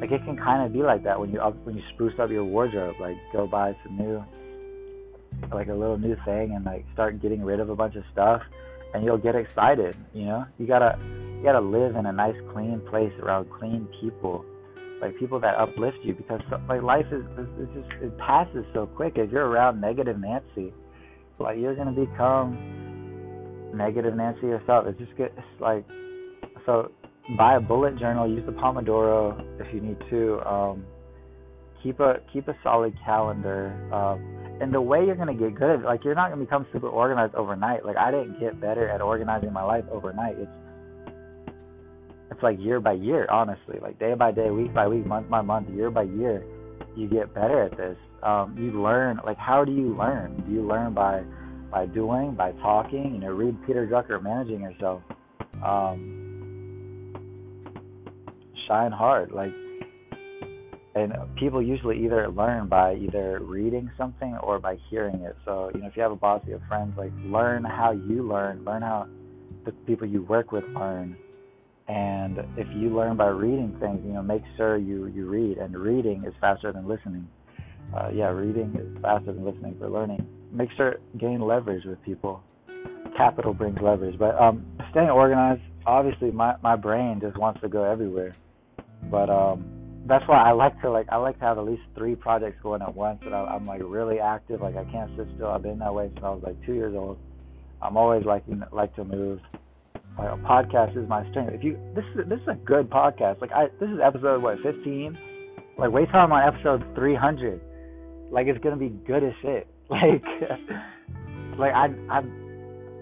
like 0.00 0.10
it 0.10 0.24
can 0.24 0.36
kind 0.36 0.64
of 0.64 0.72
be 0.72 0.82
like 0.82 1.02
that 1.04 1.18
when 1.18 1.32
you 1.32 1.40
up 1.40 1.56
when 1.64 1.76
you 1.76 1.82
spruce 1.94 2.18
up 2.18 2.30
your 2.30 2.44
wardrobe. 2.44 2.96
Like 3.00 3.16
go 3.32 3.46
buy 3.46 3.76
some 3.84 3.96
new 3.96 4.24
like 5.52 5.68
a 5.68 5.74
little 5.74 5.98
new 5.98 6.16
thing 6.24 6.52
and 6.54 6.64
like 6.64 6.84
start 6.92 7.20
getting 7.20 7.42
rid 7.42 7.60
of 7.60 7.68
a 7.68 7.76
bunch 7.76 7.94
of 7.94 8.04
stuff 8.10 8.40
and 8.94 9.04
you'll 9.04 9.18
get 9.18 9.34
excited 9.34 9.94
you 10.14 10.24
know 10.24 10.46
you 10.58 10.66
gotta 10.66 10.98
you 11.36 11.42
gotta 11.42 11.60
live 11.60 11.96
in 11.96 12.06
a 12.06 12.12
nice, 12.12 12.36
clean 12.52 12.80
place 12.88 13.12
around 13.20 13.50
clean 13.50 13.86
people, 14.00 14.44
like 15.00 15.18
people 15.18 15.38
that 15.40 15.56
uplift 15.56 15.98
you. 16.02 16.14
Because 16.14 16.40
like 16.68 16.82
life 16.82 17.06
is, 17.12 17.24
it 17.36 17.68
just 17.74 18.02
it 18.02 18.16
passes 18.18 18.64
so 18.72 18.86
quick. 18.86 19.14
If 19.16 19.30
you're 19.30 19.46
around 19.46 19.80
negative 19.80 20.18
Nancy, 20.18 20.72
like 21.38 21.58
you're 21.58 21.74
gonna 21.74 21.92
become 21.92 23.70
negative 23.74 24.16
Nancy 24.16 24.46
yourself. 24.46 24.86
It's 24.86 24.98
just 24.98 25.14
get 25.16 25.32
it's 25.36 25.60
like 25.60 25.84
so. 26.66 26.90
Buy 27.36 27.56
a 27.56 27.60
bullet 27.60 27.98
journal. 27.98 28.28
Use 28.28 28.46
the 28.46 28.52
Pomodoro 28.52 29.60
if 29.60 29.74
you 29.74 29.80
need 29.80 29.96
to. 30.10 30.40
Um, 30.48 30.84
keep 31.82 32.00
a 32.00 32.20
keep 32.32 32.48
a 32.48 32.54
solid 32.62 32.94
calendar. 33.04 33.72
Um, 33.92 34.60
and 34.60 34.72
the 34.72 34.80
way 34.80 35.04
you're 35.04 35.16
gonna 35.16 35.34
get 35.34 35.54
good, 35.54 35.82
like 35.82 36.04
you're 36.04 36.14
not 36.14 36.30
gonna 36.30 36.44
become 36.44 36.66
super 36.72 36.88
organized 36.88 37.34
overnight. 37.34 37.84
Like 37.84 37.96
I 37.96 38.10
didn't 38.10 38.38
get 38.38 38.60
better 38.60 38.88
at 38.88 39.00
organizing 39.00 39.52
my 39.52 39.64
life 39.64 39.84
overnight. 39.90 40.36
It's 40.38 40.50
it's 42.30 42.42
like 42.42 42.58
year 42.60 42.80
by 42.80 42.92
year, 42.92 43.26
honestly, 43.30 43.78
like 43.80 43.98
day 43.98 44.14
by 44.14 44.32
day, 44.32 44.50
week 44.50 44.74
by 44.74 44.88
week, 44.88 45.06
month 45.06 45.28
by 45.30 45.42
month, 45.42 45.68
year 45.70 45.90
by 45.90 46.02
year, 46.02 46.44
you 46.96 47.08
get 47.08 47.34
better 47.34 47.62
at 47.62 47.76
this. 47.76 47.96
Um, 48.22 48.56
you 48.58 48.82
learn, 48.82 49.20
like, 49.24 49.38
how 49.38 49.64
do 49.64 49.72
you 49.72 49.96
learn? 49.96 50.42
Do 50.46 50.52
you 50.52 50.66
learn 50.66 50.92
by 50.92 51.22
by 51.70 51.86
doing, 51.86 52.34
by 52.34 52.52
talking? 52.52 53.14
You 53.14 53.20
know, 53.20 53.30
read 53.30 53.56
Peter 53.66 53.86
Drucker, 53.86 54.22
Managing 54.22 54.60
Yourself. 54.60 55.02
Um, 55.64 56.25
shine 58.66 58.92
hard, 58.92 59.32
like, 59.32 59.52
and 60.94 61.12
people 61.36 61.62
usually 61.62 62.04
either 62.04 62.28
learn 62.28 62.68
by 62.68 62.94
either 62.94 63.40
reading 63.42 63.90
something 63.98 64.36
or 64.42 64.58
by 64.58 64.78
hearing 64.88 65.20
it. 65.20 65.36
So, 65.44 65.70
you 65.74 65.80
know, 65.80 65.88
if 65.88 65.96
you 65.96 66.02
have 66.02 66.12
a 66.12 66.16
boss, 66.16 66.42
you 66.46 66.54
have 66.54 66.62
friends, 66.68 66.94
like, 66.96 67.12
learn 67.24 67.64
how 67.64 67.92
you 67.92 68.26
learn, 68.26 68.64
learn 68.64 68.82
how 68.82 69.06
the 69.64 69.72
people 69.72 70.06
you 70.06 70.22
work 70.22 70.52
with 70.52 70.64
learn 70.74 71.16
and 71.88 72.38
if 72.56 72.66
you 72.74 72.94
learn 72.94 73.16
by 73.16 73.28
reading 73.28 73.76
things, 73.78 74.00
you 74.04 74.12
know, 74.12 74.22
make 74.22 74.42
sure 74.56 74.76
you 74.76 75.06
you 75.06 75.26
read. 75.26 75.58
And 75.58 75.76
reading 75.76 76.24
is 76.26 76.34
faster 76.40 76.72
than 76.72 76.88
listening. 76.88 77.28
Uh, 77.96 78.08
yeah, 78.12 78.28
reading 78.28 78.74
is 78.76 79.02
faster 79.02 79.32
than 79.32 79.44
listening 79.44 79.76
for 79.78 79.88
learning. 79.88 80.26
Make 80.50 80.70
sure 80.76 80.96
gain 81.18 81.40
leverage 81.40 81.84
with 81.84 82.02
people. 82.02 82.42
Capital 83.16 83.54
brings 83.54 83.78
leverage, 83.80 84.18
but 84.18 84.34
um, 84.40 84.66
staying 84.90 85.10
organized. 85.10 85.62
Obviously, 85.86 86.32
my 86.32 86.56
my 86.62 86.74
brain 86.74 87.20
just 87.20 87.38
wants 87.38 87.60
to 87.60 87.68
go 87.68 87.84
everywhere, 87.84 88.34
but 89.10 89.30
um, 89.30 89.64
that's 90.06 90.26
why 90.28 90.42
I 90.42 90.52
like 90.52 90.80
to 90.82 90.90
like 90.90 91.06
I 91.10 91.16
like 91.16 91.38
to 91.38 91.44
have 91.44 91.58
at 91.58 91.64
least 91.64 91.82
three 91.96 92.14
projects 92.14 92.58
going 92.62 92.82
at 92.82 92.94
once. 92.94 93.20
And 93.24 93.34
I, 93.34 93.44
I'm 93.44 93.66
like 93.66 93.80
really 93.84 94.20
active. 94.20 94.60
Like 94.60 94.76
I 94.76 94.84
can't 94.84 95.10
sit 95.16 95.26
still. 95.34 95.48
I've 95.48 95.62
been 95.62 95.78
that 95.80 95.94
way 95.94 96.08
since 96.08 96.20
I 96.22 96.30
was 96.30 96.42
like 96.44 96.56
two 96.64 96.74
years 96.74 96.94
old. 96.96 97.18
I'm 97.82 97.96
always 97.96 98.24
liking 98.24 98.62
like 98.72 98.94
to 98.96 99.04
move 99.04 99.40
like 100.18 100.32
a 100.32 100.36
podcast 100.36 100.96
is 100.96 101.08
my 101.08 101.28
strength. 101.30 101.52
If 101.54 101.62
you 101.62 101.78
this 101.94 102.04
is 102.14 102.28
this 102.28 102.40
is 102.40 102.48
a 102.48 102.54
good 102.54 102.88
podcast. 102.88 103.40
Like 103.40 103.52
I 103.52 103.66
this 103.80 103.90
is 103.90 103.98
episode 104.02 104.42
what 104.42 104.58
15. 104.62 105.18
Like 105.78 105.90
wait 105.90 106.08
till 106.10 106.20
I'm 106.20 106.32
on 106.32 106.54
episode 106.54 106.84
300. 106.94 107.60
Like 108.30 108.46
it's 108.46 108.62
gonna 108.62 108.76
be 108.76 108.88
good 108.88 109.24
as 109.24 109.32
shit. 109.42 109.66
Like 109.88 110.24
like 111.58 111.72
I 111.72 111.86
I 112.10 112.22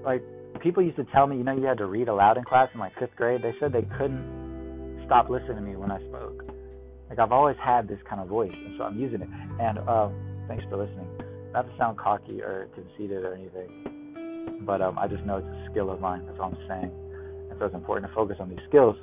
like 0.04 0.22
people 0.61 0.83
used 0.83 0.96
to 0.96 1.04
tell 1.04 1.26
me 1.26 1.38
you 1.38 1.44
know 1.44 1.57
you 1.57 1.64
had 1.64 1.78
to 1.78 1.87
read 1.87 2.09
aloud 2.09 2.37
in 2.37 2.44
class 2.44 2.68
in 2.74 2.78
like 2.78 2.92
fifth 2.98 3.16
grade. 3.16 3.40
They 3.42 3.54
said 3.59 3.72
they 3.72 3.88
couldn't 3.96 4.43
stop 5.05 5.31
listening 5.31 5.57
to 5.57 5.62
me 5.62 5.77
when 5.77 5.90
I 5.90 5.99
spoke. 6.09 6.45
Like 7.09 7.19
I've 7.19 7.33
always 7.33 7.57
had 7.62 7.88
this 7.88 7.99
kind 8.09 8.21
of 8.21 8.29
voice, 8.29 8.55
and 8.55 8.75
so 8.79 8.85
I'm 8.85 8.99
using 8.99 9.21
it. 9.21 9.29
And 9.61 9.79
uh, 9.79 10.09
thanks 10.49 10.64
for 10.69 10.77
listening. 10.77 11.07
Not 11.53 11.71
to 11.71 11.77
sound 11.79 11.99
cocky 11.99 12.43
or 12.43 12.69
conceited 12.75 13.23
or 13.25 13.35
anything, 13.35 14.62
but 14.67 14.81
um, 14.81 14.99
I 14.99 15.07
just 15.07 15.25
know 15.25 15.37
it's 15.37 15.47
a 15.47 15.69
skill 15.71 15.90
of 15.90 16.01
mine. 16.01 16.25
That's 16.27 16.38
all 16.40 16.53
I'm 16.53 16.69
saying. 16.69 16.90
And 17.51 17.59
so 17.59 17.67
it's 17.67 17.75
important 17.75 18.11
to 18.11 18.14
focus 18.14 18.37
on 18.40 18.49
these 18.49 18.59
skills 18.69 18.97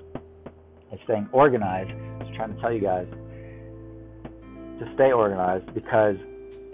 and 0.92 1.00
staying 1.06 1.30
organized. 1.32 1.92
Was 2.20 2.28
trying 2.36 2.54
to 2.54 2.62
tell 2.62 2.74
you 2.74 2.82
guys 2.82 3.08
to 4.80 4.92
stay 4.96 5.12
organized 5.12 5.74
because, 5.74 6.16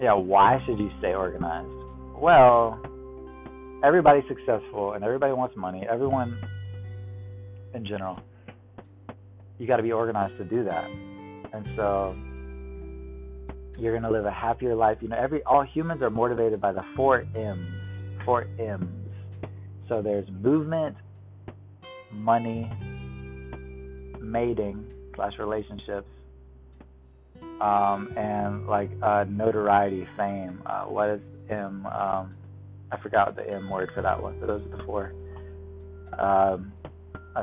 yeah, 0.00 0.14
why 0.14 0.60
should 0.66 0.78
you 0.78 0.90
stay 0.98 1.14
organized? 1.14 1.70
Well, 2.16 2.80
everybody's 3.84 4.24
successful 4.26 4.94
and 4.94 5.04
everybody 5.04 5.32
wants 5.32 5.54
money. 5.56 5.86
Everyone 5.88 6.36
in 7.74 7.86
general, 7.86 8.18
you 9.58 9.66
got 9.66 9.76
to 9.76 9.82
be 9.82 9.92
organized 9.92 10.38
to 10.38 10.44
do 10.44 10.64
that. 10.64 10.88
And 11.52 11.66
so 11.76 12.16
you're 13.78 13.92
going 13.92 14.02
to 14.02 14.10
live 14.10 14.26
a 14.26 14.30
happier 14.30 14.74
life. 14.74 14.98
You 15.00 15.08
know, 15.08 15.16
every 15.16 15.42
all 15.44 15.62
humans 15.62 16.02
are 16.02 16.10
motivated 16.10 16.60
by 16.60 16.72
the 16.72 16.82
four 16.96 17.26
M's. 17.34 18.24
Four 18.24 18.46
M's. 18.58 18.88
So 19.88 20.02
there's 20.02 20.28
movement, 20.30 20.96
money, 22.12 22.70
mating 24.20 24.84
slash 25.14 25.32
relationships, 25.38 26.08
um, 27.60 28.12
and 28.16 28.66
like 28.66 28.90
uh, 29.02 29.24
notoriety, 29.28 30.06
fame. 30.16 30.62
Uh, 30.66 30.84
what 30.84 31.08
is 31.08 31.20
M? 31.48 31.86
Um, 31.86 32.34
I 32.90 32.98
forgot 33.02 33.34
the 33.36 33.48
M 33.48 33.70
word 33.70 33.90
for 33.94 34.02
that 34.02 34.22
one, 34.22 34.36
but 34.40 34.46
those 34.46 34.62
are 34.66 34.76
the 34.76 34.84
four. 34.84 35.12
Um, 36.18 36.72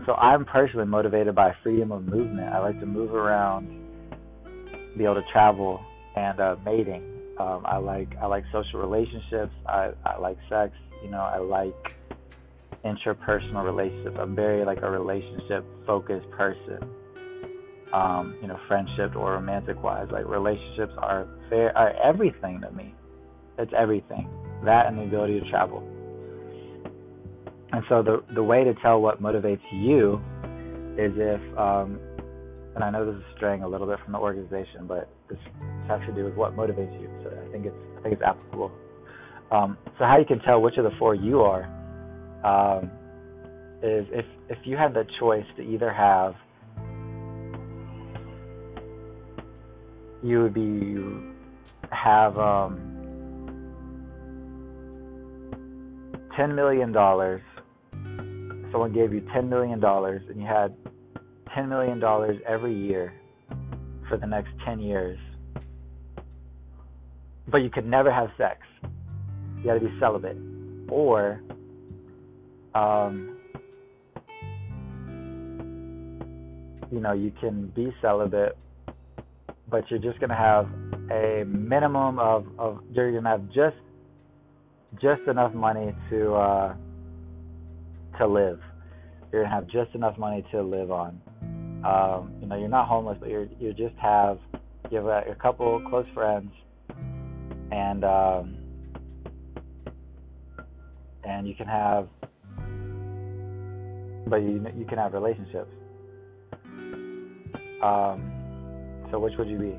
so 0.05 0.13
I'm 0.13 0.45
personally 0.45 0.85
motivated 0.85 1.35
by 1.35 1.55
freedom 1.63 1.91
of 1.91 2.05
movement. 2.05 2.49
I 2.49 2.59
like 2.59 2.79
to 2.79 2.85
move 2.85 3.13
around, 3.13 3.67
be 4.97 5.03
able 5.03 5.15
to 5.15 5.23
travel, 5.31 5.79
and 6.15 6.39
uh, 6.39 6.55
mating. 6.65 7.03
Um, 7.39 7.63
I 7.65 7.77
like 7.77 8.15
I 8.21 8.27
like 8.27 8.45
social 8.51 8.79
relationships. 8.79 9.53
I, 9.67 9.91
I 10.05 10.17
like 10.19 10.37
sex. 10.49 10.73
You 11.03 11.11
know, 11.11 11.19
I 11.19 11.37
like 11.37 11.95
interpersonal 12.85 13.63
relationships. 13.63 14.17
I'm 14.19 14.35
very 14.35 14.65
like 14.65 14.81
a 14.81 14.89
relationship 14.89 15.65
focused 15.85 16.29
person. 16.31 16.79
Um, 17.93 18.37
you 18.41 18.47
know, 18.47 18.59
friendship 18.67 19.15
or 19.15 19.33
romantic 19.33 19.81
wise, 19.81 20.07
like 20.11 20.27
relationships 20.27 20.93
are 20.97 21.27
fair 21.49 21.77
are 21.77 21.93
everything 22.03 22.61
to 22.61 22.71
me. 22.71 22.93
It's 23.57 23.71
everything. 23.77 24.27
That 24.63 24.87
and 24.87 24.97
the 24.97 25.03
ability 25.03 25.39
to 25.39 25.49
travel. 25.49 25.83
And 27.75 27.83
so 27.89 28.01
the 28.01 28.23
the 28.33 28.41
way 28.41 28.63
to 28.63 28.73
tell 28.75 29.01
what 29.01 29.21
motivates 29.21 29.59
you 29.69 30.21
is 30.97 31.11
if, 31.17 31.57
um, 31.57 31.99
and 32.73 32.85
I 32.85 32.89
know 32.89 33.05
this 33.05 33.19
is 33.19 33.27
straying 33.35 33.63
a 33.63 33.67
little 33.67 33.85
bit 33.85 33.99
from 34.01 34.13
the 34.13 34.17
organization, 34.17 34.87
but 34.87 35.09
this 35.29 35.37
has 35.89 35.99
to 36.07 36.13
do 36.13 36.23
with 36.23 36.35
what 36.35 36.55
motivates 36.55 36.97
you. 37.01 37.09
So 37.21 37.31
I 37.31 37.51
think 37.51 37.65
it's 37.65 37.75
I 37.99 38.01
think 38.01 38.13
it's 38.13 38.23
applicable. 38.23 38.71
Um, 39.51 39.77
so 39.99 40.05
how 40.05 40.17
you 40.17 40.25
can 40.25 40.39
tell 40.39 40.61
which 40.61 40.77
of 40.77 40.85
the 40.85 40.97
four 40.97 41.15
you 41.15 41.41
are 41.41 41.65
um, 42.45 42.85
is 43.83 44.07
if 44.13 44.25
if 44.47 44.59
you 44.63 44.77
had 44.77 44.93
the 44.93 45.05
choice 45.19 45.45
to 45.57 45.61
either 45.61 45.91
have 45.91 46.33
you 50.23 50.43
would 50.43 50.53
be 50.53 50.95
have 51.91 52.37
um, 52.37 52.79
ten 56.37 56.55
million 56.55 56.93
dollars 56.93 57.41
someone 58.75 58.91
gave 58.91 59.13
you 59.13 59.21
$10 59.33 59.47
million 59.47 59.81
and 59.81 60.37
you 60.37 60.45
had 60.45 60.75
$10 61.57 61.69
million 61.69 62.03
every 62.45 62.75
year 62.77 63.13
for 64.09 64.17
the 64.17 64.27
next 64.27 64.49
10 64.65 64.81
years, 64.81 65.17
but 67.47 67.59
you 67.59 67.69
could 67.69 67.85
never 67.85 68.11
have 68.11 68.27
sex, 68.37 68.59
you 69.63 69.69
had 69.69 69.79
to 69.79 69.87
be 69.87 69.97
celibate, 69.97 70.35
or 70.89 71.41
um, 72.75 73.37
you 76.91 76.99
know, 76.99 77.13
you 77.13 77.31
can 77.39 77.67
be 77.67 77.95
celibate, 78.01 78.57
but 79.69 79.89
you're 79.89 80.01
just 80.01 80.19
gonna 80.19 80.35
have 80.35 80.65
a 81.11 81.45
minimum 81.45 82.19
of, 82.19 82.45
of 82.59 82.79
you're 82.91 83.13
gonna 83.13 83.29
have 83.29 83.47
just 83.53 83.77
just 85.01 85.21
enough 85.29 85.53
money 85.53 85.95
to 86.09 86.33
uh, 86.33 86.75
to 88.17 88.27
live. 88.27 88.59
You're 89.31 89.43
gonna 89.43 89.55
have 89.55 89.67
just 89.67 89.93
enough 89.95 90.17
money 90.17 90.45
to 90.51 90.61
live 90.61 90.91
on. 90.91 91.21
Um, 91.85 92.33
you 92.41 92.47
know, 92.47 92.57
you're 92.57 92.69
not 92.69 92.87
homeless, 92.87 93.17
but 93.19 93.29
you're 93.29 93.47
you 93.59 93.73
just 93.73 93.95
have 93.97 94.39
you 94.91 94.97
have 94.97 95.05
a, 95.05 95.31
a 95.31 95.35
couple 95.35 95.81
close 95.89 96.05
friends, 96.13 96.51
and 97.71 98.03
um, 98.03 98.57
and 101.23 101.47
you 101.47 101.55
can 101.55 101.67
have, 101.67 102.07
but 104.27 104.37
you 104.37 104.65
you 104.77 104.85
can 104.85 104.97
have 104.97 105.13
relationships. 105.13 105.71
Um, 107.83 108.31
so 109.11 109.19
which 109.19 109.33
would 109.37 109.47
you 109.47 109.59
be? 109.59 109.75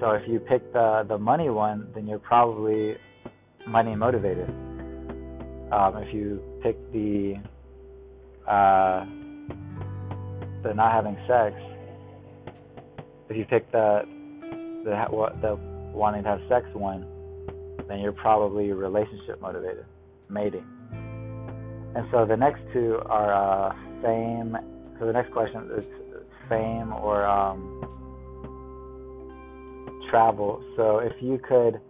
So 0.00 0.12
if 0.12 0.26
you 0.26 0.40
pick 0.40 0.72
the 0.72 1.04
the 1.06 1.18
money 1.18 1.50
one, 1.50 1.88
then 1.94 2.06
you're 2.06 2.18
probably 2.18 2.96
money 3.66 3.94
motivated. 3.94 4.48
Um, 5.70 5.98
if 5.98 6.14
you 6.14 6.42
pick 6.62 6.76
the 6.92 7.34
uh, 8.48 9.04
the 10.62 10.72
not 10.74 10.92
having 10.92 11.16
sex, 11.28 11.54
if 13.28 13.36
you 13.36 13.44
pick 13.44 13.70
the 13.72 14.02
the 14.84 15.30
the 15.42 15.56
wanting 15.92 16.22
to 16.22 16.30
have 16.30 16.40
sex 16.48 16.66
one, 16.72 17.06
then 17.86 18.00
you're 18.00 18.12
probably 18.12 18.72
relationship 18.72 19.38
motivated, 19.42 19.84
mating. 20.30 20.66
And 21.94 22.06
so 22.10 22.24
the 22.24 22.36
next 22.36 22.62
two 22.72 23.00
are 23.04 23.34
uh, 23.34 23.74
fame. 24.00 24.56
So 24.98 25.06
the 25.06 25.12
next 25.12 25.30
question 25.32 25.68
is 25.76 25.84
fame 26.48 26.92
or 26.92 27.26
um, 27.26 27.99
travel. 30.10 30.62
So 30.76 30.98
if 30.98 31.12
you 31.20 31.38
could, 31.38 31.80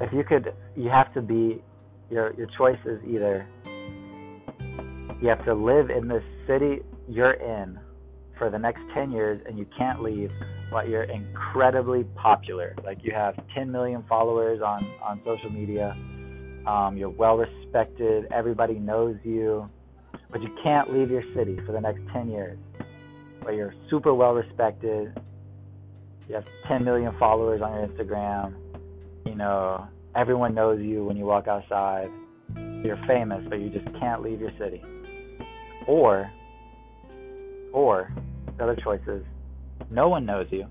if 0.00 0.12
you 0.12 0.24
could, 0.24 0.54
you 0.76 0.88
have 0.88 1.12
to 1.14 1.20
be, 1.20 1.62
your 2.10 2.34
your 2.34 2.46
choice 2.56 2.78
is 2.84 3.00
either 3.06 3.46
you 5.22 5.28
have 5.28 5.44
to 5.44 5.54
live 5.54 5.90
in 5.90 6.08
the 6.08 6.20
city 6.48 6.82
you're 7.08 7.34
in 7.34 7.78
for 8.36 8.50
the 8.50 8.58
next 8.58 8.80
10 8.92 9.12
years 9.12 9.40
and 9.46 9.56
you 9.56 9.64
can't 9.78 10.02
leave, 10.02 10.30
but 10.70 10.88
you're 10.88 11.04
incredibly 11.04 12.02
popular. 12.16 12.74
Like 12.84 12.98
you 13.02 13.12
have 13.12 13.34
10 13.54 13.70
million 13.70 14.04
followers 14.08 14.60
on 14.60 14.84
on 15.02 15.20
social 15.24 15.50
media. 15.50 15.96
Um, 16.66 16.96
you're 16.96 17.10
well 17.10 17.36
respected. 17.36 18.26
Everybody 18.32 18.74
knows 18.74 19.16
you, 19.22 19.68
but 20.30 20.42
you 20.42 20.48
can't 20.62 20.92
leave 20.92 21.10
your 21.10 21.22
city 21.36 21.58
for 21.66 21.72
the 21.72 21.80
next 21.80 22.00
10 22.12 22.30
years. 22.30 22.58
But 23.44 23.54
you're 23.54 23.74
super 23.90 24.12
well 24.14 24.32
respected 24.32 25.16
you 26.28 26.34
have 26.34 26.44
10 26.68 26.84
million 26.84 27.14
followers 27.18 27.60
on 27.62 27.72
your 27.74 27.86
Instagram. 27.86 28.54
You 29.26 29.34
know, 29.34 29.86
everyone 30.14 30.54
knows 30.54 30.80
you 30.80 31.04
when 31.04 31.16
you 31.16 31.24
walk 31.24 31.48
outside. 31.48 32.08
You're 32.56 33.00
famous, 33.06 33.44
but 33.48 33.60
you 33.60 33.70
just 33.70 33.86
can't 33.98 34.22
leave 34.22 34.40
your 34.40 34.52
city. 34.58 34.82
Or, 35.86 36.30
or 37.72 38.12
the 38.56 38.64
other 38.64 38.76
choice 38.76 39.00
is 39.06 39.24
no 39.90 40.08
one 40.08 40.26
knows 40.26 40.46
you. 40.50 40.66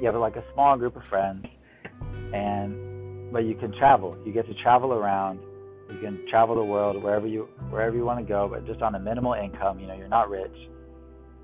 You 0.00 0.06
have 0.06 0.14
like 0.16 0.36
a 0.36 0.44
small 0.54 0.76
group 0.76 0.96
of 0.96 1.04
friends, 1.04 1.46
and 2.32 3.32
but 3.32 3.44
you 3.44 3.54
can 3.54 3.76
travel. 3.78 4.16
You 4.24 4.32
get 4.32 4.46
to 4.46 4.54
travel 4.62 4.92
around. 4.92 5.40
You 5.90 5.98
can 6.00 6.24
travel 6.30 6.54
the 6.54 6.64
world 6.64 7.02
wherever 7.02 7.26
you 7.26 7.48
wherever 7.70 7.96
you 7.96 8.04
want 8.04 8.20
to 8.20 8.24
go, 8.24 8.48
but 8.48 8.66
just 8.66 8.80
on 8.82 8.94
a 8.94 8.98
minimal 8.98 9.34
income. 9.34 9.80
You 9.80 9.86
know, 9.86 9.94
you're 9.94 10.08
not 10.08 10.30
rich. 10.30 10.54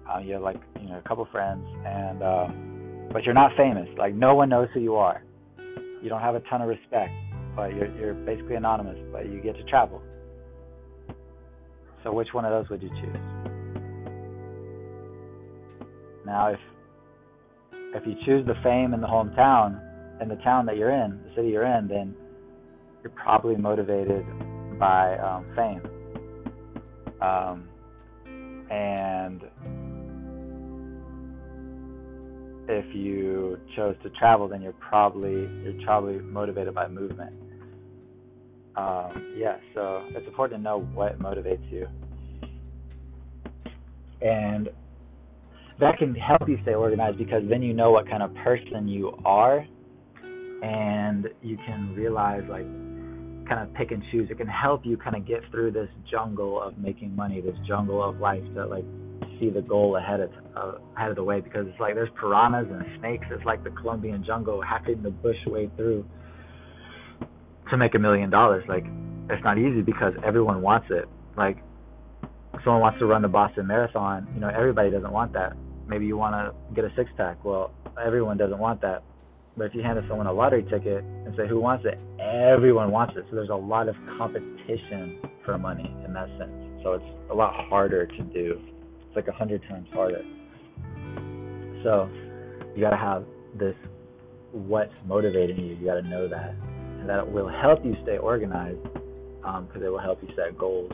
Uh, 0.08 0.18
you 0.18 0.34
have 0.34 0.42
like 0.42 0.60
you 0.80 0.88
know 0.88 0.98
a 0.98 1.08
couple 1.08 1.26
friends, 1.32 1.66
and 1.84 2.22
um, 2.22 2.63
but 3.12 3.24
you're 3.24 3.34
not 3.34 3.52
famous. 3.56 3.88
Like 3.98 4.14
no 4.14 4.34
one 4.34 4.48
knows 4.48 4.68
who 4.74 4.80
you 4.80 4.96
are. 4.96 5.22
You 6.02 6.08
don't 6.08 6.20
have 6.20 6.34
a 6.34 6.40
ton 6.40 6.62
of 6.62 6.68
respect, 6.68 7.12
but 7.56 7.74
you're 7.74 7.94
you're 7.96 8.14
basically 8.14 8.56
anonymous. 8.56 8.98
But 9.12 9.30
you 9.30 9.40
get 9.40 9.56
to 9.56 9.64
travel. 9.64 10.02
So 12.02 12.12
which 12.12 12.28
one 12.32 12.44
of 12.44 12.50
those 12.50 12.68
would 12.70 12.82
you 12.82 12.90
choose? 12.90 13.16
Now, 16.26 16.48
if 16.48 16.60
if 17.94 18.06
you 18.06 18.14
choose 18.26 18.46
the 18.46 18.54
fame 18.62 18.92
in 18.92 19.00
the 19.00 19.06
hometown, 19.06 19.80
and 20.20 20.30
the 20.30 20.36
town 20.36 20.66
that 20.66 20.76
you're 20.76 20.92
in, 20.92 21.20
the 21.28 21.34
city 21.34 21.48
you're 21.48 21.66
in, 21.66 21.88
then 21.88 22.14
you're 23.02 23.12
probably 23.12 23.56
motivated 23.56 24.24
by 24.78 25.16
um, 25.18 25.46
fame. 25.56 25.82
Um, 27.20 27.68
and 28.70 29.42
if 32.68 32.94
you 32.94 33.58
chose 33.76 33.94
to 34.02 34.10
travel, 34.10 34.48
then 34.48 34.62
you're 34.62 34.72
probably 34.74 35.48
you're 35.62 35.84
probably 35.84 36.18
motivated 36.18 36.74
by 36.74 36.88
movement. 36.88 37.32
Um, 38.76 39.34
yeah, 39.36 39.56
so 39.74 40.04
it's 40.10 40.26
important 40.26 40.60
to 40.60 40.62
know 40.62 40.80
what 40.94 41.18
motivates 41.20 41.70
you, 41.70 41.86
and 44.20 44.68
that 45.80 45.98
can 45.98 46.14
help 46.14 46.48
you 46.48 46.58
stay 46.62 46.74
organized 46.74 47.18
because 47.18 47.42
then 47.48 47.62
you 47.62 47.72
know 47.72 47.90
what 47.90 48.08
kind 48.08 48.22
of 48.22 48.34
person 48.36 48.88
you 48.88 49.16
are, 49.24 49.64
and 50.62 51.28
you 51.42 51.56
can 51.58 51.94
realize 51.94 52.42
like 52.48 52.66
kind 53.48 53.68
of 53.68 53.74
pick 53.74 53.90
and 53.90 54.02
choose. 54.10 54.28
It 54.30 54.38
can 54.38 54.46
help 54.46 54.84
you 54.84 54.96
kind 54.96 55.16
of 55.16 55.26
get 55.26 55.40
through 55.50 55.72
this 55.72 55.88
jungle 56.10 56.60
of 56.60 56.78
making 56.78 57.14
money, 57.14 57.40
this 57.40 57.56
jungle 57.66 58.02
of 58.02 58.18
life 58.18 58.42
that 58.54 58.70
like 58.70 58.84
see 59.38 59.50
the 59.50 59.62
goal 59.62 59.96
ahead 59.96 60.20
of 60.20 60.30
uh, 60.56 60.72
ahead 60.96 61.10
of 61.10 61.16
the 61.16 61.24
way 61.24 61.40
because 61.40 61.66
it's 61.68 61.80
like 61.80 61.94
there's 61.94 62.10
piranhas 62.20 62.66
and 62.70 62.84
snakes. 63.00 63.26
It's 63.30 63.44
like 63.44 63.64
the 63.64 63.70
Colombian 63.70 64.24
jungle, 64.24 64.62
hacking 64.62 65.02
the 65.02 65.10
bush 65.10 65.36
way 65.46 65.70
through 65.76 66.04
to 67.70 67.76
make 67.76 67.94
a 67.94 67.98
million 67.98 68.30
dollars. 68.30 68.64
Like 68.68 68.84
it's 69.30 69.42
not 69.44 69.58
easy 69.58 69.82
because 69.82 70.12
everyone 70.24 70.62
wants 70.62 70.88
it. 70.90 71.06
Like 71.36 71.58
someone 72.64 72.80
wants 72.80 72.98
to 73.00 73.06
run 73.06 73.22
the 73.22 73.28
Boston 73.28 73.66
Marathon, 73.66 74.28
you 74.34 74.40
know, 74.40 74.48
everybody 74.48 74.90
doesn't 74.90 75.12
want 75.12 75.32
that. 75.32 75.54
Maybe 75.86 76.06
you 76.06 76.16
want 76.16 76.34
to 76.34 76.74
get 76.74 76.84
a 76.84 76.94
six 76.96 77.10
pack. 77.16 77.44
Well, 77.44 77.72
everyone 78.02 78.36
doesn't 78.38 78.58
want 78.58 78.80
that. 78.82 79.02
But 79.56 79.64
if 79.64 79.74
you 79.74 79.82
hand 79.82 79.98
someone 80.08 80.26
a 80.26 80.32
lottery 80.32 80.64
ticket 80.64 81.04
and 81.04 81.34
say 81.36 81.46
who 81.46 81.60
wants 81.60 81.84
it, 81.86 81.98
everyone 82.20 82.90
wants 82.90 83.14
it. 83.16 83.24
So 83.30 83.36
there's 83.36 83.50
a 83.50 83.54
lot 83.54 83.88
of 83.88 83.94
competition 84.18 85.20
for 85.44 85.58
money 85.58 85.94
in 86.04 86.12
that 86.14 86.28
sense. 86.38 86.50
So 86.82 86.94
it's 86.94 87.30
a 87.30 87.34
lot 87.34 87.54
harder 87.68 88.06
to 88.06 88.22
do. 88.34 88.60
It's 89.14 89.26
like 89.26 89.32
a 89.32 89.38
hundred 89.38 89.62
times 89.68 89.86
harder. 89.92 90.22
So 91.84 92.08
you 92.74 92.80
got 92.80 92.90
to 92.90 92.96
have 92.96 93.24
this 93.56 93.76
what's 94.50 94.92
motivating 95.06 95.58
you. 95.58 95.76
You 95.76 95.86
got 95.86 95.94
to 95.94 96.02
know 96.02 96.26
that, 96.28 96.54
and 96.98 97.08
that 97.08 97.30
will 97.30 97.48
help 97.48 97.84
you 97.84 97.94
stay 98.02 98.18
organized 98.18 98.82
because 98.82 99.76
um, 99.76 99.82
it 99.82 99.88
will 99.88 100.00
help 100.00 100.20
you 100.22 100.28
set 100.34 100.58
goals. 100.58 100.90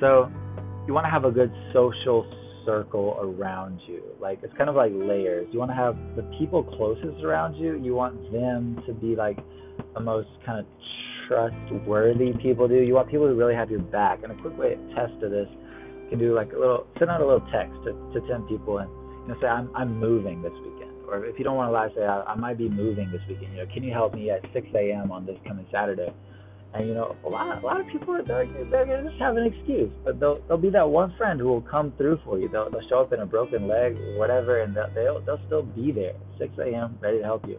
So 0.00 0.30
you 0.86 0.94
want 0.94 1.04
to 1.04 1.10
have 1.10 1.24
a 1.24 1.30
good 1.30 1.52
social 1.74 2.24
circle 2.64 3.18
around 3.20 3.80
you. 3.86 4.02
Like 4.20 4.40
it's 4.42 4.56
kind 4.56 4.70
of 4.70 4.76
like 4.76 4.92
layers. 4.94 5.48
You 5.52 5.58
want 5.58 5.70
to 5.70 5.74
have 5.74 5.96
the 6.16 6.22
people 6.38 6.64
closest 6.64 7.22
around 7.22 7.56
you. 7.56 7.78
You 7.78 7.94
want 7.94 8.32
them 8.32 8.82
to 8.86 8.94
be 8.94 9.16
like 9.16 9.38
the 9.92 10.00
most 10.00 10.28
kind 10.46 10.60
of 10.60 10.66
trustworthy 11.28 12.32
people 12.40 12.68
do. 12.68 12.76
You 12.76 12.94
want 12.94 13.10
people 13.10 13.26
who 13.26 13.34
really 13.34 13.54
have 13.54 13.70
your 13.70 13.80
back. 13.80 14.20
And 14.22 14.32
a 14.32 14.34
quick 14.36 14.56
way 14.56 14.70
to 14.70 14.94
test 14.94 15.12
this, 15.20 15.48
can 16.08 16.18
do 16.18 16.34
like 16.34 16.52
a 16.52 16.58
little 16.58 16.86
send 16.98 17.10
out 17.10 17.20
a 17.20 17.26
little 17.26 17.46
text 17.52 17.74
to, 17.84 17.92
to 18.12 18.26
ten 18.28 18.42
people 18.48 18.78
and 18.78 18.90
you 19.22 19.28
know 19.28 19.40
say 19.40 19.46
I'm 19.46 19.70
I'm 19.74 19.98
moving 19.98 20.42
this 20.42 20.52
weekend. 20.52 20.88
Or 21.08 21.24
if 21.24 21.38
you 21.38 21.44
don't 21.44 21.56
want 21.56 21.68
to 21.68 21.72
lie, 21.72 21.88
say 21.94 22.04
I, 22.04 22.22
I 22.22 22.34
might 22.34 22.58
be 22.58 22.68
moving 22.68 23.10
this 23.10 23.22
weekend. 23.28 23.52
You 23.52 23.64
know, 23.64 23.72
can 23.72 23.82
you 23.82 23.92
help 23.92 24.14
me 24.14 24.30
at 24.30 24.42
6 24.52 24.66
a.m. 24.74 25.10
on 25.10 25.24
this 25.24 25.38
coming 25.46 25.66
Saturday? 25.72 26.12
And 26.74 26.86
you 26.86 26.92
know, 26.92 27.16
a 27.24 27.28
lot, 27.28 27.62
a 27.62 27.66
lot 27.66 27.80
of 27.80 27.86
people 27.86 28.14
are 28.14 28.22
they're, 28.22 28.46
they're 28.70 28.84
gonna 28.84 29.08
just 29.08 29.18
have 29.18 29.36
an 29.38 29.46
excuse, 29.46 29.90
but 30.04 30.20
they'll 30.20 30.42
they'll 30.48 30.58
be 30.58 30.68
that 30.70 30.88
one 30.88 31.14
friend 31.16 31.40
who 31.40 31.46
will 31.46 31.62
come 31.62 31.92
through 31.96 32.20
for 32.24 32.38
you. 32.38 32.48
They'll 32.48 32.70
they'll 32.70 32.86
show 32.90 33.00
up 33.00 33.12
in 33.14 33.20
a 33.20 33.26
broken 33.26 33.66
leg, 33.66 33.96
or 33.96 34.18
whatever, 34.18 34.60
and 34.60 34.76
they'll 34.76 34.90
they'll, 34.94 35.20
they'll 35.22 35.40
still 35.46 35.62
be 35.62 35.92
there, 35.92 36.12
6 36.38 36.52
a.m. 36.58 36.98
ready 37.00 37.18
to 37.18 37.24
help 37.24 37.48
you. 37.48 37.58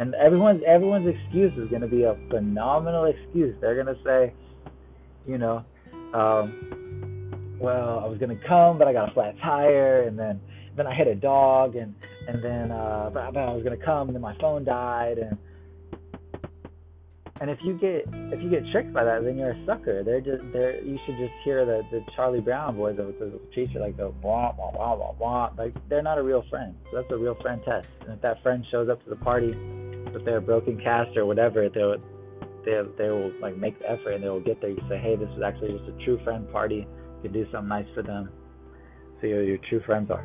And 0.00 0.12
everyone's 0.16 0.62
everyone's 0.66 1.06
excuse 1.06 1.52
is 1.56 1.70
gonna 1.70 1.86
be 1.86 2.02
a 2.02 2.16
phenomenal 2.30 3.04
excuse. 3.04 3.54
They're 3.60 3.76
gonna 3.76 3.98
say, 4.04 4.32
you 5.24 5.38
know, 5.38 5.64
um, 6.12 7.07
well, 7.60 8.00
I 8.00 8.06
was 8.06 8.18
gonna 8.18 8.38
come, 8.46 8.78
but 8.78 8.88
I 8.88 8.92
got 8.92 9.10
a 9.10 9.14
flat 9.14 9.34
tire, 9.42 10.02
and 10.02 10.18
then 10.18 10.40
then 10.76 10.86
I 10.86 10.94
hit 10.94 11.08
a 11.08 11.14
dog, 11.14 11.76
and 11.76 11.94
and 12.28 12.42
then 12.42 12.70
uh, 12.70 13.10
but, 13.12 13.36
I 13.36 13.52
was 13.52 13.62
gonna 13.64 13.76
come, 13.76 14.08
and 14.08 14.14
then 14.14 14.22
my 14.22 14.36
phone 14.38 14.64
died, 14.64 15.18
and 15.18 15.36
and 17.40 17.50
if 17.50 17.58
you 17.62 17.74
get 17.74 18.04
if 18.32 18.42
you 18.42 18.50
get 18.50 18.62
tricked 18.72 18.92
by 18.92 19.04
that, 19.04 19.24
then 19.24 19.36
you're 19.36 19.50
a 19.50 19.66
sucker. 19.66 20.02
They're 20.02 20.20
just 20.20 20.42
they're 20.52 20.80
you 20.82 20.98
should 21.06 21.16
just 21.18 21.34
hear 21.44 21.64
the 21.64 21.82
the 21.90 22.04
Charlie 22.16 22.40
Brown 22.40 22.76
boys 22.76 22.96
the, 22.96 23.14
the 23.18 23.40
teacher 23.54 23.78
like 23.80 23.96
the 23.96 24.12
wah 24.22 24.54
wah 24.56 24.70
wah 24.72 24.94
wah 24.94 25.14
wah. 25.18 25.50
Like 25.56 25.74
they're 25.88 26.02
not 26.02 26.18
a 26.18 26.22
real 26.22 26.44
friend. 26.50 26.74
So 26.90 26.96
that's 26.96 27.10
a 27.12 27.16
real 27.16 27.36
friend 27.40 27.60
test. 27.64 27.88
And 28.00 28.12
if 28.12 28.20
that 28.22 28.42
friend 28.42 28.64
shows 28.70 28.88
up 28.88 29.02
to 29.04 29.10
the 29.10 29.16
party 29.16 29.54
with 30.12 30.24
their 30.24 30.40
broken 30.40 30.80
cast 30.80 31.16
or 31.16 31.26
whatever, 31.26 31.68
they'll 31.68 31.96
they 32.64 32.80
they 32.96 33.08
will 33.08 33.32
like 33.40 33.56
make 33.56 33.78
the 33.78 33.90
effort 33.90 34.12
and 34.12 34.24
they 34.24 34.28
will 34.28 34.40
get 34.40 34.60
there. 34.60 34.70
You 34.70 34.82
say, 34.88 34.98
hey, 34.98 35.16
this 35.16 35.30
is 35.36 35.42
actually 35.42 35.78
just 35.78 35.88
a 35.88 36.04
true 36.04 36.22
friend 36.24 36.50
party. 36.50 36.86
You 37.18 37.30
can 37.30 37.32
do 37.32 37.46
something 37.50 37.68
nice 37.68 37.86
for 37.94 38.02
them. 38.02 38.30
See 39.20 39.30
who 39.30 39.40
your 39.40 39.58
true 39.68 39.82
friends 39.84 40.10
are. 40.10 40.24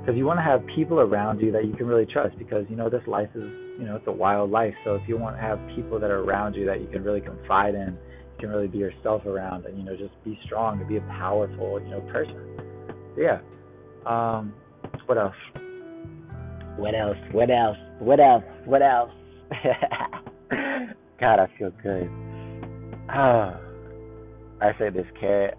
Because 0.00 0.16
you 0.16 0.26
want 0.26 0.38
to 0.38 0.44
have 0.44 0.64
people 0.76 1.00
around 1.00 1.40
you 1.40 1.50
that 1.52 1.64
you 1.64 1.72
can 1.72 1.86
really 1.86 2.06
trust 2.06 2.38
because 2.38 2.64
you 2.68 2.76
know 2.76 2.88
this 2.88 3.02
life 3.06 3.30
is 3.34 3.42
you 3.78 3.84
know 3.84 3.96
it's 3.96 4.06
a 4.06 4.12
wild 4.12 4.50
life. 4.50 4.74
So 4.84 4.94
if 4.94 5.08
you 5.08 5.16
want 5.16 5.36
to 5.36 5.42
have 5.42 5.58
people 5.74 5.98
that 5.98 6.10
are 6.10 6.20
around 6.20 6.54
you 6.54 6.66
that 6.66 6.80
you 6.80 6.86
can 6.86 7.02
really 7.02 7.20
confide 7.20 7.74
in 7.74 7.98
you 8.36 8.40
can 8.40 8.50
really 8.50 8.68
be 8.68 8.78
yourself 8.78 9.24
around 9.26 9.64
and 9.64 9.76
you 9.78 9.84
know 9.84 9.96
just 9.96 10.12
be 10.24 10.38
strong 10.44 10.78
and 10.78 10.88
be 10.88 10.98
a 10.98 11.00
powerful 11.00 11.80
you 11.80 11.88
know 11.88 12.00
person. 12.12 12.36
So 13.16 13.20
yeah. 13.20 13.40
Um 14.04 14.52
what 15.06 15.18
else? 15.18 15.34
What 16.76 16.94
else? 16.94 17.16
What 17.32 17.50
else? 17.50 17.78
What 17.98 18.20
else? 18.20 18.44
What 18.64 18.82
else? 18.82 19.10
God 21.18 21.40
i 21.40 21.48
feel 21.58 21.72
good. 21.82 22.10
Ah 23.08 23.58
i 24.60 24.72
say 24.78 24.90
this 24.90 25.06
cat 25.20 25.58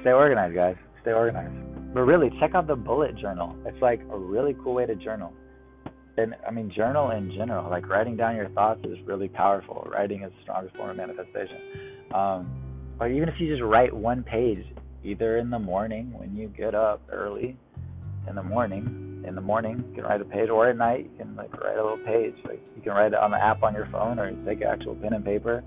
stay 0.00 0.12
organized 0.12 0.54
guys 0.54 0.76
stay 1.02 1.12
organized 1.12 1.68
but 1.92 2.02
really, 2.02 2.30
check 2.38 2.54
out 2.54 2.66
the 2.66 2.76
bullet 2.76 3.16
journal. 3.16 3.56
It's 3.64 3.80
like 3.80 4.00
a 4.10 4.18
really 4.18 4.54
cool 4.62 4.74
way 4.74 4.86
to 4.86 4.94
journal. 4.94 5.32
And 6.18 6.34
I 6.46 6.50
mean, 6.50 6.70
journal 6.74 7.10
in 7.12 7.30
general, 7.32 7.70
like 7.70 7.88
writing 7.88 8.16
down 8.16 8.36
your 8.36 8.48
thoughts 8.50 8.80
is 8.84 8.98
really 9.06 9.28
powerful. 9.28 9.86
Writing 9.90 10.22
is 10.22 10.30
the 10.30 10.42
strongest 10.42 10.76
form 10.76 10.90
of 10.90 10.96
manifestation. 10.96 11.56
Um, 12.14 12.48
even 13.02 13.28
if 13.28 13.36
you 13.38 13.48
just 13.48 13.62
write 13.62 13.94
one 13.94 14.22
page, 14.22 14.64
either 15.04 15.38
in 15.38 15.50
the 15.50 15.58
morning 15.58 16.12
when 16.12 16.36
you 16.36 16.48
get 16.48 16.74
up 16.74 17.00
early, 17.10 17.56
in 18.28 18.34
the 18.34 18.42
morning, 18.42 19.24
in 19.26 19.34
the 19.34 19.40
morning 19.40 19.84
you 19.88 19.94
can 19.94 20.04
write 20.04 20.20
a 20.20 20.24
page, 20.24 20.50
or 20.50 20.68
at 20.68 20.76
night 20.76 21.08
you 21.10 21.24
can 21.24 21.36
like 21.36 21.52
write 21.54 21.78
a 21.78 21.82
little 21.82 22.04
page. 22.04 22.34
Like 22.44 22.60
you 22.76 22.82
can 22.82 22.92
write 22.92 23.12
it 23.12 23.18
on 23.18 23.30
the 23.30 23.42
app 23.42 23.62
on 23.62 23.74
your 23.74 23.88
phone, 23.90 24.18
or 24.18 24.30
take 24.44 24.60
an 24.60 24.66
actual 24.66 24.94
pen 24.96 25.14
and 25.14 25.24
paper. 25.24 25.64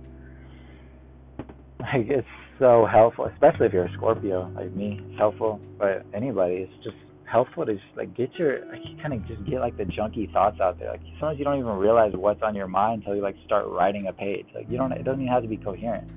Like 1.79 2.07
it's 2.09 2.27
so 2.61 2.85
helpful, 2.85 3.25
especially 3.25 3.65
if 3.65 3.73
you're 3.73 3.85
a 3.85 3.93
Scorpio 3.93 4.51
like 4.55 4.71
me. 4.73 5.01
Helpful, 5.17 5.59
but 5.79 6.05
anybody, 6.13 6.69
it's 6.69 6.83
just 6.83 6.95
helpful 7.25 7.65
to 7.65 7.73
just 7.73 7.85
like 7.97 8.15
get 8.15 8.29
your 8.35 8.65
like 8.67 8.83
kind 9.01 9.13
of 9.13 9.27
just 9.27 9.43
get 9.49 9.59
like 9.59 9.75
the 9.77 9.83
junky 9.83 10.31
thoughts 10.31 10.59
out 10.61 10.77
there. 10.79 10.91
Like 10.91 11.01
sometimes 11.19 11.39
you 11.39 11.45
don't 11.45 11.57
even 11.57 11.71
realize 11.71 12.13
what's 12.13 12.43
on 12.43 12.53
your 12.53 12.67
mind 12.67 13.01
until 13.01 13.15
you 13.15 13.23
like 13.23 13.35
start 13.45 13.65
writing 13.67 14.07
a 14.07 14.13
page. 14.13 14.45
Like 14.53 14.69
you 14.69 14.77
don't, 14.77 14.91
it 14.91 15.03
doesn't 15.03 15.21
even 15.21 15.33
have 15.33 15.41
to 15.41 15.49
be 15.49 15.57
coherent. 15.57 16.07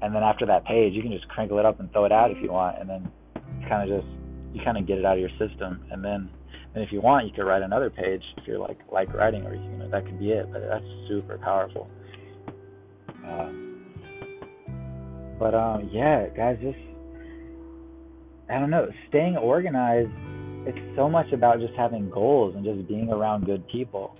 And 0.00 0.14
then 0.14 0.22
after 0.22 0.46
that 0.46 0.64
page, 0.64 0.94
you 0.94 1.02
can 1.02 1.12
just 1.12 1.28
crinkle 1.28 1.58
it 1.58 1.66
up 1.66 1.80
and 1.80 1.92
throw 1.92 2.06
it 2.06 2.12
out 2.12 2.30
if 2.30 2.38
you 2.42 2.50
want, 2.50 2.78
and 2.80 2.88
then 2.88 3.10
kind 3.68 3.90
of 3.90 4.00
just 4.00 4.10
you 4.54 4.62
kind 4.64 4.78
of 4.78 4.86
get 4.86 4.98
it 4.98 5.04
out 5.04 5.14
of 5.14 5.20
your 5.20 5.30
system. 5.38 5.84
And 5.90 6.02
then, 6.02 6.30
and 6.74 6.82
if 6.82 6.92
you 6.92 7.02
want, 7.02 7.26
you 7.26 7.32
could 7.32 7.44
write 7.44 7.62
another 7.62 7.90
page 7.90 8.22
if 8.38 8.46
you're 8.46 8.58
like 8.58 8.78
like 8.90 9.12
writing, 9.12 9.44
or 9.44 9.54
you 9.54 9.68
know 9.76 9.90
that 9.90 10.06
could 10.06 10.18
be 10.18 10.32
it. 10.32 10.50
But 10.50 10.62
that's 10.66 10.84
super 11.08 11.36
powerful. 11.38 11.90
Uh, 13.26 13.73
but 15.38 15.54
um, 15.54 15.88
yeah, 15.92 16.28
guys, 16.28 16.58
just 16.62 16.78
I 18.48 18.58
don't 18.58 18.70
know, 18.70 18.88
staying 19.08 19.36
organized. 19.36 20.10
It's 20.66 20.96
so 20.96 21.08
much 21.08 21.32
about 21.32 21.60
just 21.60 21.74
having 21.74 22.10
goals 22.10 22.54
and 22.54 22.64
just 22.64 22.86
being 22.88 23.10
around 23.10 23.44
good 23.44 23.66
people. 23.68 24.16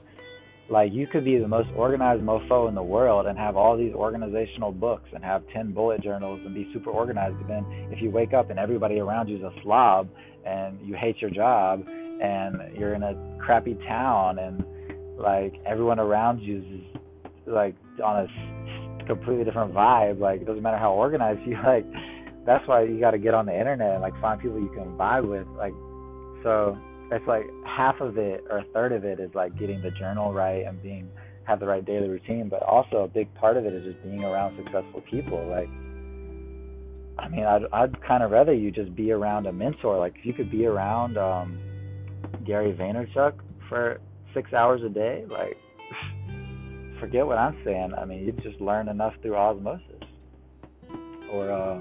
Like 0.71 0.93
you 0.93 1.07
could 1.07 1.25
be 1.25 1.39
the 1.39 1.49
most 1.49 1.69
organized 1.77 2.23
mofo 2.23 2.69
in 2.69 2.75
the 2.75 2.83
world 2.83 3.27
and 3.27 3.39
have 3.39 3.57
all 3.57 3.77
these 3.77 3.93
organizational 3.95 4.73
books 4.73 5.09
and 5.15 5.23
have 5.23 5.43
10 5.53 5.73
bullet 5.73 6.03
journals 6.03 6.41
and 6.45 6.55
be 6.55 6.71
super 6.73 6.91
organized. 6.91 7.37
But 7.39 7.49
then 7.49 7.65
if 7.91 8.01
you 8.01 8.11
wake 8.11 8.33
up 8.33 8.51
and 8.51 8.59
everybody 8.59 8.99
around 8.99 9.29
you 9.29 9.37
is 9.37 9.43
a 9.43 9.53
slob 9.63 10.09
and 10.47 10.79
you 10.83 10.95
hate 10.95 11.21
your 11.21 11.31
job 11.31 11.85
and 11.87 12.57
you're 12.79 12.95
in 12.95 13.03
a 13.03 13.15
crappy 13.39 13.75
town 13.87 14.39
and 14.39 14.65
like 15.19 15.55
everyone 15.67 16.01
around 16.01 16.41
you 16.41 16.59
is 16.59 17.01
like 17.47 17.75
on 18.03 18.25
a 18.25 18.54
completely 19.07 19.45
different 19.45 19.73
vibe. 19.73 20.21
Like 20.21 20.41
it 20.41 20.47
doesn't 20.47 20.63
matter 20.63 20.79
how 20.79 20.93
organized 20.93 21.41
you 21.47 21.57
like. 21.65 21.85
That's 22.47 22.67
why 22.69 22.83
you 22.83 23.01
got 23.01 23.13
to 23.13 23.19
get 23.19 23.33
on 23.35 23.47
the 23.47 23.59
internet 23.59 23.93
and 23.93 24.03
like 24.03 24.19
find 24.21 24.41
people 24.41 24.59
you 24.59 24.69
can 24.69 24.97
vibe 24.97 25.29
with. 25.29 25.47
Like 25.57 25.73
so, 26.43 26.79
it's 27.11 27.27
like 27.27 27.45
half 27.67 28.01
of 28.01 28.19
it 28.19 28.45
or 28.51 28.59
a 28.59 28.65
third 28.75 28.93
of 28.93 29.05
it 29.05 29.19
is 29.21 29.31
like 29.35 29.59
getting 29.59 29.81
the 29.81 29.91
journal 29.91 30.33
right 30.33 30.67
and 30.67 30.83
being 30.83 31.09
have 31.45 31.61
the 31.61 31.67
right 31.67 31.85
daily 31.85 32.09
routine. 32.09 32.49
But 32.49 32.63
also 32.63 32.99
a 32.99 33.09
big 33.09 33.33
part 33.35 33.57
of 33.57 33.65
it 33.65 33.73
is 33.73 33.85
just 33.85 34.03
being 34.03 34.25
around 34.25 34.57
successful 34.57 35.03
people. 35.11 35.47
Like 35.49 35.69
I 37.19 37.29
mean, 37.29 37.45
I'd 37.45 37.63
I'd 37.73 38.03
kind 38.07 38.23
of 38.23 38.31
rather 38.31 38.53
you 38.53 38.71
just 38.71 38.95
be 38.95 39.13
around 39.13 39.47
a 39.47 39.53
mentor. 39.53 39.99
Like 39.99 40.15
if 40.19 40.27
you 40.27 40.33
could 40.33 40.51
be 40.51 40.67
around 40.67 41.17
um, 41.17 41.59
Gary 42.45 42.73
Vaynerchuk 42.73 43.35
for 43.69 44.01
six 44.35 44.53
hours 44.53 44.83
a 44.85 44.89
day, 44.89 45.25
like 45.29 45.57
forget 47.01 47.27
what 47.27 47.39
I'm 47.39 47.57
saying. 47.65 47.93
I 47.97 48.05
mean, 48.05 48.25
you 48.25 48.33
just 48.43 48.61
learn 48.61 48.89
enough 48.89 49.15
through 49.23 49.37
osmosis. 49.37 49.85
Or 51.33 51.51
uh, 51.51 51.81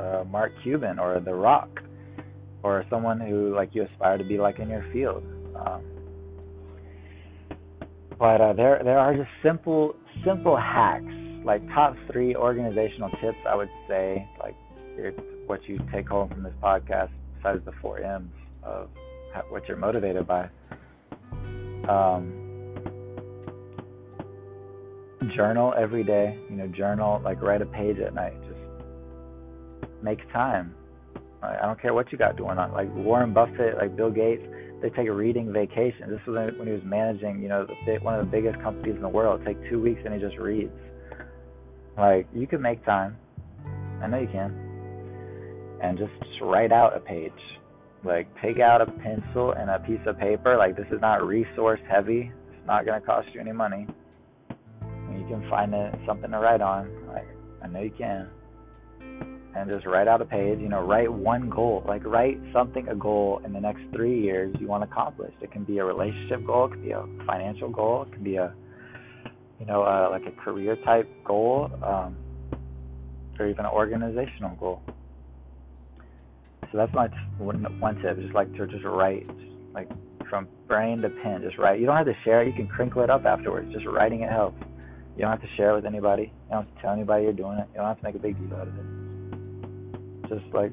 uh, 0.00 0.24
Mark 0.24 0.52
Cuban, 0.62 0.98
or 0.98 1.20
The 1.20 1.34
Rock, 1.34 1.68
or 2.62 2.84
someone 2.88 3.20
who 3.20 3.54
like 3.54 3.74
you 3.74 3.82
aspire 3.82 4.18
to 4.18 4.24
be 4.24 4.38
like 4.38 4.58
in 4.58 4.68
your 4.68 4.84
field. 4.92 5.22
Um, 5.54 5.82
but 8.18 8.40
uh, 8.40 8.52
there 8.54 8.80
there 8.82 8.98
are 8.98 9.14
just 9.14 9.28
simple 9.42 9.94
simple 10.24 10.56
hacks, 10.56 11.04
like 11.44 11.66
top 11.68 11.96
three 12.10 12.34
organizational 12.34 13.10
tips. 13.20 13.38
I 13.46 13.54
would 13.54 13.70
say, 13.86 14.26
like 14.40 14.56
what 15.46 15.60
you 15.68 15.78
take 15.92 16.08
home 16.08 16.28
from 16.28 16.42
this 16.42 16.54
podcast, 16.62 17.10
besides 17.36 17.64
the 17.64 17.72
four 17.80 18.00
M's 18.00 18.30
of 18.62 18.88
what 19.50 19.68
you're 19.68 19.76
motivated 19.76 20.26
by. 20.26 20.48
Um, 21.88 22.47
journal 25.36 25.74
every 25.76 26.04
day. 26.04 26.38
You 26.50 26.56
know, 26.56 26.66
journal 26.68 27.20
like 27.24 27.42
write 27.42 27.62
a 27.62 27.66
page 27.66 27.98
at 27.98 28.14
night. 28.14 28.34
Just 28.42 28.60
make 30.02 30.18
time. 30.32 30.74
I 31.42 31.66
don't 31.66 31.80
care 31.80 31.94
what 31.94 32.10
you 32.10 32.18
got 32.18 32.36
going 32.36 32.58
on. 32.58 32.72
Like 32.72 32.92
Warren 32.94 33.32
Buffett, 33.32 33.76
like 33.76 33.96
Bill 33.96 34.10
Gates, 34.10 34.42
they 34.82 34.90
take 34.90 35.06
a 35.06 35.12
reading 35.12 35.52
vacation. 35.52 36.10
This 36.10 36.20
was 36.26 36.52
when 36.58 36.66
he 36.66 36.72
was 36.72 36.82
managing, 36.84 37.40
you 37.40 37.48
know, 37.48 37.66
the, 37.86 37.98
one 37.98 38.18
of 38.18 38.26
the 38.26 38.30
biggest 38.30 38.60
companies 38.60 38.96
in 38.96 39.02
the 39.02 39.08
world. 39.08 39.42
Take 39.46 39.56
two 39.70 39.80
weeks 39.80 40.00
and 40.04 40.14
he 40.14 40.20
just 40.20 40.36
reads. 40.36 40.72
Like 41.96 42.26
you 42.34 42.46
can 42.46 42.60
make 42.60 42.84
time. 42.84 43.16
I 44.02 44.08
know 44.08 44.18
you 44.18 44.28
can. 44.28 44.54
And 45.82 45.96
just, 45.96 46.12
just 46.20 46.40
write 46.42 46.72
out 46.72 46.96
a 46.96 47.00
page. 47.00 47.32
Like 48.04 48.26
take 48.42 48.58
out 48.58 48.80
a 48.80 48.86
pencil 48.86 49.52
and 49.52 49.70
a 49.70 49.78
piece 49.78 50.00
of 50.06 50.18
paper. 50.18 50.56
Like 50.56 50.76
this 50.76 50.86
is 50.90 51.00
not 51.00 51.24
resource 51.24 51.80
heavy. 51.88 52.32
It's 52.50 52.66
not 52.66 52.84
going 52.84 53.00
to 53.00 53.06
cost 53.06 53.28
you 53.32 53.40
any 53.40 53.52
money 53.52 53.86
can 55.28 55.48
find 55.48 55.74
it, 55.74 55.94
something 56.06 56.30
to 56.30 56.38
write 56.38 56.60
on. 56.60 56.90
Like 57.06 57.28
I 57.62 57.68
know 57.68 57.80
you 57.80 57.92
can. 57.96 58.28
And 59.56 59.70
just 59.70 59.86
write 59.86 60.06
out 60.06 60.20
a 60.20 60.24
page, 60.24 60.60
you 60.60 60.68
know, 60.68 60.82
write 60.82 61.12
one 61.12 61.50
goal. 61.50 61.82
Like 61.86 62.04
write 62.04 62.38
something 62.52 62.86
a 62.88 62.94
goal 62.94 63.40
in 63.44 63.52
the 63.52 63.60
next 63.60 63.82
three 63.92 64.20
years 64.20 64.54
you 64.60 64.68
want 64.68 64.84
to 64.84 64.90
accomplish. 64.90 65.32
It 65.40 65.50
can 65.50 65.64
be 65.64 65.78
a 65.78 65.84
relationship 65.84 66.46
goal, 66.46 66.66
it 66.66 66.72
can 66.72 66.82
be 66.82 66.90
a 66.92 67.04
financial 67.26 67.70
goal, 67.70 68.02
it 68.02 68.12
can 68.12 68.22
be 68.22 68.36
a 68.36 68.54
you 69.58 69.66
know, 69.66 69.82
uh, 69.82 70.08
like 70.10 70.24
a 70.26 70.30
career 70.30 70.76
type 70.84 71.08
goal, 71.24 71.70
um, 71.82 72.16
or 73.38 73.48
even 73.48 73.64
an 73.64 73.70
organizational 73.72 74.54
goal. 74.56 74.82
So 76.70 76.76
that's 76.76 76.92
my 76.92 77.08
one 77.38 78.00
tip. 78.02 78.20
Just 78.20 78.34
like 78.34 78.52
to 78.56 78.66
just 78.66 78.84
write, 78.84 79.26
like 79.74 79.88
from 80.28 80.46
brain 80.66 81.00
to 81.02 81.08
pen, 81.08 81.42
just 81.42 81.56
write. 81.58 81.80
You 81.80 81.86
don't 81.86 81.96
have 81.96 82.06
to 82.06 82.16
share 82.24 82.42
it. 82.42 82.46
You 82.46 82.52
can 82.52 82.68
crinkle 82.68 83.02
it 83.02 83.10
up 83.10 83.24
afterwards. 83.24 83.72
Just 83.72 83.86
writing 83.86 84.20
it 84.22 84.30
helps. 84.30 84.62
You 85.18 85.22
don't 85.22 85.32
have 85.32 85.42
to 85.42 85.56
share 85.56 85.72
it 85.72 85.74
with 85.74 85.84
anybody. 85.84 86.22
You 86.22 86.50
don't 86.52 86.64
have 86.64 86.74
to 86.76 86.80
tell 86.80 86.92
anybody 86.92 87.24
you're 87.24 87.32
doing 87.32 87.58
it. 87.58 87.66
You 87.72 87.78
don't 87.78 87.88
have 87.88 87.98
to 87.98 88.04
make 88.04 88.14
a 88.14 88.20
big 88.20 88.38
deal 88.38 88.56
out 88.56 88.68
of 88.68 88.74
it. 88.78 90.28
Just 90.28 90.54
like, 90.54 90.70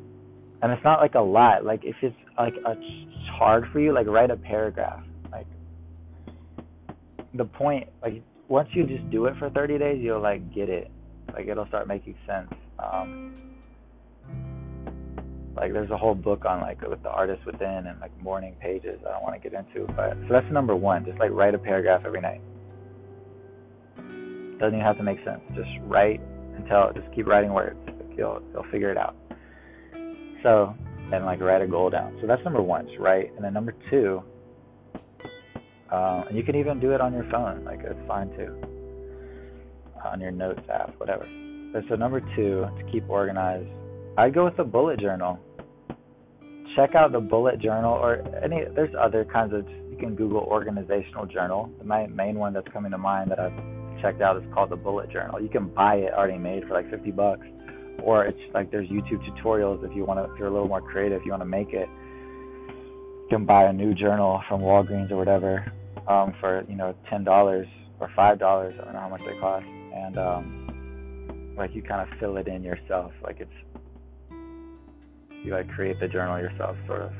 and 0.62 0.71
it's 0.71 0.84
not 0.84 0.99
like 1.01 1.15
a 1.15 1.19
lot. 1.19 1.65
Like 1.65 1.84
if 1.84 1.95
it's 2.03 2.15
like 2.38 2.53
a, 2.63 2.73
it's 2.73 3.29
hard 3.39 3.63
for 3.73 3.79
you, 3.79 3.91
like 3.91 4.05
write 4.05 4.29
a 4.29 4.36
paragraph. 4.36 5.01
Like 5.31 5.47
the 7.34 7.45
point, 7.45 7.89
like 8.03 8.21
once 8.47 8.69
you 8.73 8.86
just 8.86 9.10
do 9.10 9.25
it 9.25 9.34
for 9.39 9.49
30 9.49 9.79
days, 9.79 9.99
you'll 9.99 10.21
like 10.21 10.53
get 10.53 10.69
it. 10.69 10.91
Like 11.34 11.47
it'll 11.47 11.65
start 11.65 11.88
making 11.88 12.15
sense. 12.27 12.51
Um, 12.77 13.34
like 15.55 15.73
there's 15.73 15.89
a 15.89 15.97
whole 15.97 16.13
book 16.13 16.45
on 16.45 16.62
like 16.62 16.88
with 16.88 17.01
the 17.01 17.10
artist 17.10 17.43
within 17.47 17.88
and 17.88 17.99
like 17.99 18.15
morning 18.21 18.55
pages. 18.62 18.99
I 19.08 19.12
don't 19.13 19.23
want 19.23 19.41
to 19.41 19.49
get 19.49 19.58
into, 19.58 19.91
but 19.93 20.12
so 20.27 20.27
that's 20.29 20.51
number 20.51 20.75
one. 20.75 21.03
Just 21.03 21.17
like 21.17 21.31
write 21.31 21.55
a 21.55 21.58
paragraph 21.58 22.03
every 22.05 22.21
night. 22.21 22.41
Doesn't 24.59 24.75
even 24.75 24.85
have 24.85 24.97
to 24.97 25.03
make 25.03 25.17
sense. 25.25 25.41
Just 25.55 25.69
write 25.83 26.21
until 26.57 26.91
just 26.93 27.13
keep 27.13 27.27
writing 27.27 27.53
words. 27.53 27.77
You'll 28.17 28.41
you'll 28.53 28.65
figure 28.71 28.91
it 28.91 28.97
out. 28.97 29.15
So 30.43 30.75
and 31.11 31.25
like 31.25 31.41
write 31.41 31.61
a 31.61 31.67
goal 31.67 31.89
down. 31.89 32.17
So 32.21 32.27
that's 32.27 32.43
number 32.43 32.61
one. 32.61 32.87
Write, 32.99 33.33
and 33.35 33.43
then 33.43 33.53
number 33.53 33.75
two. 33.89 34.21
Uh, 35.91 36.23
and 36.27 36.37
you 36.37 36.43
can 36.43 36.55
even 36.55 36.79
do 36.79 36.91
it 36.93 37.01
on 37.01 37.13
your 37.13 37.27
phone. 37.29 37.63
Like 37.63 37.79
it's 37.83 37.99
fine 38.07 38.29
too. 38.37 38.55
On 40.03 40.19
your 40.21 40.31
notes 40.31 40.61
app, 40.71 40.93
whatever. 40.99 41.25
But 41.73 41.83
so 41.89 41.95
number 41.95 42.21
two, 42.35 42.65
to 42.77 42.91
keep 42.91 43.09
organized, 43.09 43.69
I 44.17 44.29
go 44.29 44.45
with 44.45 44.57
a 44.59 44.63
bullet 44.63 44.99
journal. 44.99 45.39
Check 46.75 46.95
out 46.95 47.11
the 47.11 47.19
bullet 47.19 47.59
journal 47.59 47.93
or 47.93 48.23
any. 48.43 48.63
There's 48.75 48.93
other 48.99 49.25
kinds 49.25 49.53
of. 49.53 49.67
You 49.89 49.97
can 49.97 50.15
Google 50.15 50.41
organizational 50.41 51.25
journal. 51.25 51.69
The 51.79 51.85
main 51.85 52.37
one 52.37 52.53
that's 52.53 52.67
coming 52.73 52.91
to 52.91 52.97
mind 52.97 53.31
that 53.31 53.39
I've 53.39 53.53
checked 54.05 54.21
out 54.21 54.37
is 54.37 54.43
called 54.53 54.69
the 54.69 54.75
bullet 54.75 55.09
journal. 55.09 55.41
You 55.41 55.49
can 55.49 55.67
buy 55.67 55.95
it 55.95 56.13
already 56.13 56.37
made 56.37 56.67
for 56.67 56.75
like 56.75 56.89
50 56.91 57.09
bucks, 57.11 57.47
or 58.03 58.25
it's 58.25 58.37
like 58.53 58.69
there's 58.69 58.87
YouTube 58.87 59.23
tutorials 59.27 59.83
if 59.83 59.95
you 59.95 60.05
want 60.05 60.19
to. 60.19 60.31
If 60.31 60.37
you're 60.37 60.47
a 60.47 60.51
little 60.51 60.67
more 60.67 60.81
creative, 60.81 61.21
you 61.25 61.31
want 61.31 61.41
to 61.41 61.47
make 61.47 61.69
it. 61.73 61.89
You 62.69 63.27
can 63.31 63.45
buy 63.45 63.63
a 63.63 63.73
new 63.73 63.95
journal 63.95 64.43
from 64.47 64.61
Walgreens 64.61 65.09
or 65.09 65.17
whatever 65.17 65.65
um, 66.07 66.35
for 66.39 66.63
you 66.69 66.75
know 66.75 66.93
ten 67.09 67.23
dollars 67.23 67.67
or 67.99 68.11
five 68.15 68.37
dollars. 68.37 68.75
I 68.79 68.83
don't 68.85 68.93
know 68.93 68.99
how 68.99 69.09
much 69.09 69.21
they 69.25 69.39
cost, 69.39 69.65
and 69.65 70.17
um, 70.19 71.55
like 71.57 71.73
you 71.73 71.81
kind 71.81 72.07
of 72.07 72.19
fill 72.19 72.37
it 72.37 72.47
in 72.47 72.63
yourself. 72.63 73.11
Like 73.23 73.37
it's 73.39 74.39
you 75.43 75.51
like 75.51 75.67
create 75.69 75.99
the 75.99 76.07
journal 76.07 76.37
yourself, 76.37 76.77
sort 76.85 77.01
of. 77.01 77.11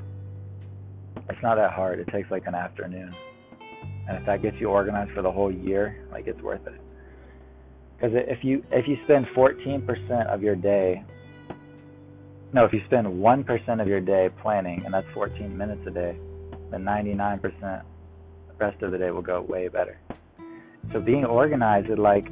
It's 1.30 1.42
not 1.42 1.56
that 1.56 1.72
hard. 1.72 2.00
It 2.00 2.08
takes 2.12 2.30
like 2.30 2.46
an 2.46 2.54
afternoon, 2.54 3.16
and 4.08 4.18
if 4.18 4.26
that 4.26 4.42
gets 4.42 4.58
you 4.60 4.70
organized 4.70 5.12
for 5.12 5.22
the 5.22 5.32
whole 5.32 5.52
year, 5.52 6.06
like 6.12 6.28
it's 6.28 6.42
worth 6.42 6.66
it. 6.68 6.80
Because 7.96 8.12
if 8.16 8.44
you 8.44 8.64
if 8.72 8.88
you 8.88 8.98
spend 9.06 9.26
14% 9.36 10.28
of 10.28 10.44
your 10.44 10.56
day, 10.56 11.04
no, 12.54 12.66
if 12.66 12.74
you 12.74 12.82
spend 12.86 13.08
1% 13.08 13.82
of 13.82 13.88
your 13.88 14.02
day 14.02 14.30
planning, 14.42 14.84
and 14.86 14.94
that's 14.94 15.08
14 15.14 15.58
minutes 15.58 15.82
a 15.88 15.92
day, 15.92 16.18
then 16.72 16.84
99% 16.84 17.42
the 18.58 18.66
rest 18.66 18.82
of 18.82 18.92
the 18.92 18.98
day 18.98 19.12
will 19.12 19.22
go 19.22 19.42
way 19.42 19.68
better. 19.68 20.00
So 20.94 21.00
being 21.00 21.26
organized 21.26 21.90
is 21.90 21.98
like 21.98 22.28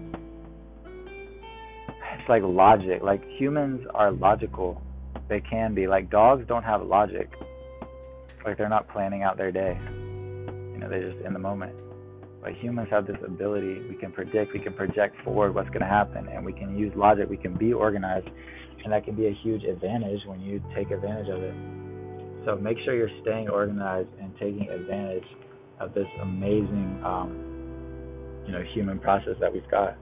it's 0.86 2.29
like 2.29 2.43
logic. 2.43 3.01
Like 3.01 3.23
humans 3.38 3.86
are 3.93 4.12
logical 4.12 4.81
they 5.29 5.41
can 5.41 5.73
be. 5.73 5.88
Like 5.88 6.09
dogs 6.09 6.45
don't 6.47 6.63
have 6.63 6.81
logic. 6.83 7.29
Like 8.45 8.57
they're 8.57 8.69
not 8.69 8.88
planning 8.89 9.23
out 9.23 9.38
their 9.38 9.51
day. 9.51 9.77
Know, 10.84 10.89
they're 10.89 11.12
just 11.12 11.26
in 11.26 11.34
the 11.34 11.39
moment. 11.39 11.74
But 12.41 12.56
humans 12.56 12.89
have 12.91 13.08
this 13.08 13.15
ability. 13.26 13.80
We 13.88 13.96
can 13.96 14.12
predict, 14.12 14.54
we 14.54 14.60
can 14.60 14.74
project 14.74 15.15
forward 15.24 15.56
what's 15.56 15.69
going 15.69 15.82
to 15.82 15.88
happen, 15.88 16.28
and 16.28 16.46
we 16.46 16.52
can 16.52 16.78
use 16.78 16.91
logic. 16.96 17.30
We 17.30 17.38
can 17.38 17.56
be 17.56 17.72
organized, 17.72 18.28
and 18.84 18.91
that 18.91 19.06
can 19.06 19.15
be 19.15 19.28
a 19.28 19.34
huge 19.43 19.63
advantage 19.63 20.19
when 20.26 20.41
you 20.41 20.62
take 20.76 20.91
advantage 20.91 21.30
of 21.30 21.41
it. 21.41 21.56
So 22.46 22.58
make 22.58 22.78
sure 22.84 22.96
you're 22.96 23.22
staying 23.22 23.48
organized 23.48 24.10
and 24.22 24.34
taking 24.34 24.67
advantage 24.69 25.24
of 25.80 25.93
this 25.93 26.08
amazing, 26.22 27.02
um, 27.06 28.43
you 28.46 28.52
know, 28.52 28.62
human 28.74 29.00
process 29.00 29.36
that 29.39 29.54
we've 29.54 29.69
got. 29.72 29.96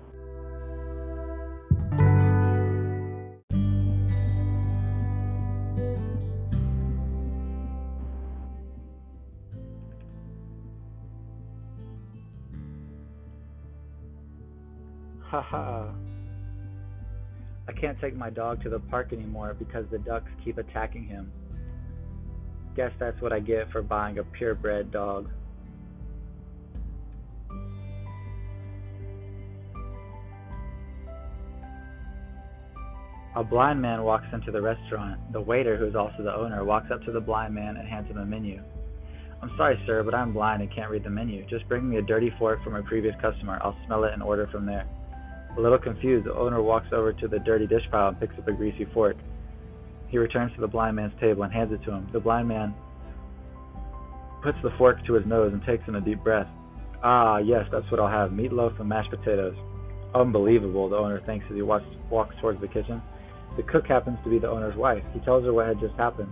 Haha. 15.31 15.87
I 17.65 17.71
can't 17.71 17.97
take 18.01 18.17
my 18.17 18.29
dog 18.29 18.61
to 18.63 18.69
the 18.69 18.79
park 18.79 19.13
anymore 19.13 19.55
because 19.57 19.85
the 19.89 19.97
ducks 19.97 20.29
keep 20.43 20.57
attacking 20.57 21.05
him. 21.05 21.31
Guess 22.75 22.91
that's 22.99 23.21
what 23.21 23.31
I 23.31 23.39
get 23.39 23.71
for 23.71 23.81
buying 23.81 24.17
a 24.17 24.25
purebred 24.25 24.91
dog. 24.91 25.29
A 33.37 33.43
blind 33.45 33.81
man 33.81 34.03
walks 34.03 34.27
into 34.33 34.51
the 34.51 34.61
restaurant. 34.61 35.31
The 35.31 35.39
waiter, 35.39 35.77
who 35.77 35.87
is 35.87 35.95
also 35.95 36.23
the 36.23 36.35
owner, 36.35 36.65
walks 36.65 36.91
up 36.91 37.01
to 37.05 37.13
the 37.13 37.21
blind 37.21 37.55
man 37.55 37.77
and 37.77 37.87
hands 37.87 38.09
him 38.09 38.17
a 38.17 38.25
menu. 38.25 38.61
I'm 39.41 39.51
sorry, 39.55 39.81
sir, 39.85 40.03
but 40.03 40.13
I'm 40.13 40.33
blind 40.33 40.61
and 40.61 40.69
can't 40.75 40.91
read 40.91 41.05
the 41.05 41.09
menu. 41.09 41.45
Just 41.47 41.69
bring 41.69 41.89
me 41.89 41.95
a 41.95 42.01
dirty 42.01 42.33
fork 42.37 42.61
from 42.65 42.75
a 42.75 42.83
previous 42.83 43.15
customer. 43.21 43.59
I'll 43.63 43.77
smell 43.85 44.03
it 44.03 44.11
and 44.11 44.21
order 44.21 44.47
from 44.51 44.65
there. 44.65 44.85
A 45.57 45.59
little 45.59 45.77
confused, 45.77 46.25
the 46.25 46.33
owner 46.33 46.61
walks 46.61 46.87
over 46.93 47.11
to 47.11 47.27
the 47.27 47.39
dirty 47.39 47.67
dish 47.67 47.83
pile 47.91 48.09
and 48.09 48.19
picks 48.19 48.37
up 48.37 48.47
a 48.47 48.53
greasy 48.53 48.85
fork. 48.93 49.17
He 50.07 50.17
returns 50.17 50.53
to 50.55 50.61
the 50.61 50.67
blind 50.67 50.95
man's 50.95 51.13
table 51.19 51.43
and 51.43 51.51
hands 51.51 51.71
it 51.71 51.83
to 51.83 51.91
him. 51.91 52.07
The 52.11 52.19
blind 52.19 52.47
man 52.47 52.73
puts 54.41 54.57
the 54.63 54.71
fork 54.77 55.05
to 55.05 55.13
his 55.13 55.25
nose 55.25 55.53
and 55.53 55.63
takes 55.65 55.87
in 55.87 55.95
a 55.95 56.01
deep 56.01 56.23
breath. 56.23 56.47
Ah, 57.03 57.37
yes, 57.37 57.65
that's 57.71 57.89
what 57.91 57.99
I'll 57.99 58.07
have 58.07 58.31
meatloaf 58.31 58.79
and 58.79 58.87
mashed 58.87 59.09
potatoes. 59.09 59.55
Unbelievable, 60.13 60.89
the 60.89 60.97
owner 60.97 61.21
thinks 61.25 61.45
as 61.49 61.55
he 61.55 61.61
walks, 61.61 61.85
walks 62.09 62.35
towards 62.39 62.61
the 62.61 62.67
kitchen. 62.67 63.01
The 63.57 63.63
cook 63.63 63.87
happens 63.87 64.17
to 64.23 64.29
be 64.29 64.39
the 64.39 64.49
owner's 64.49 64.75
wife. 64.75 65.03
He 65.13 65.19
tells 65.19 65.43
her 65.43 65.53
what 65.53 65.67
had 65.67 65.79
just 65.79 65.95
happened. 65.95 66.31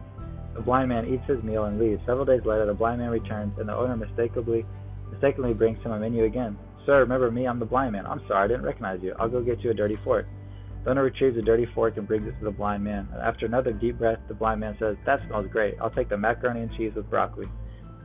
The 0.54 0.62
blind 0.62 0.90
man 0.90 1.06
eats 1.06 1.26
his 1.28 1.44
meal 1.44 1.66
and 1.66 1.80
leaves. 1.80 2.02
Several 2.06 2.26
days 2.26 2.46
later, 2.46 2.66
the 2.66 2.74
blind 2.74 3.00
man 3.00 3.10
returns, 3.10 3.58
and 3.60 3.68
the 3.68 3.76
owner 3.76 3.96
mistakenly, 3.96 4.66
mistakenly 5.12 5.54
brings 5.54 5.82
him 5.84 5.92
a 5.92 6.00
menu 6.00 6.24
again. 6.24 6.58
Sir, 6.90 7.02
remember 7.02 7.30
me? 7.30 7.46
I'm 7.46 7.60
the 7.60 7.68
blind 7.68 7.92
man. 7.92 8.08
I'm 8.08 8.20
sorry, 8.28 8.46
I 8.46 8.48
didn't 8.48 8.64
recognize 8.64 8.98
you. 9.04 9.14
I'll 9.20 9.30
go 9.30 9.44
get 9.44 9.60
you 9.60 9.70
a 9.70 9.76
dirty 9.76 9.96
fork. 10.04 10.26
The 10.84 10.90
owner 10.90 11.04
retrieves 11.04 11.38
a 11.38 11.42
dirty 11.44 11.68
fork 11.76 11.98
and 11.98 12.08
brings 12.08 12.28
it 12.28 12.36
to 12.40 12.46
the 12.46 12.50
blind 12.50 12.84
man. 12.84 13.08
After 13.24 13.46
another 13.46 13.72
deep 13.72 14.00
breath, 14.00 14.18
the 14.28 14.34
blind 14.34 14.62
man 14.62 14.76
says, 14.80 14.98
That 15.06 15.20
smells 15.28 15.46
great. 15.52 15.76
I'll 15.80 15.92
take 15.92 16.10
the 16.10 16.18
macaroni 16.18 16.62
and 16.62 16.76
cheese 16.76 16.94
with 16.96 17.08
broccoli. 17.08 17.46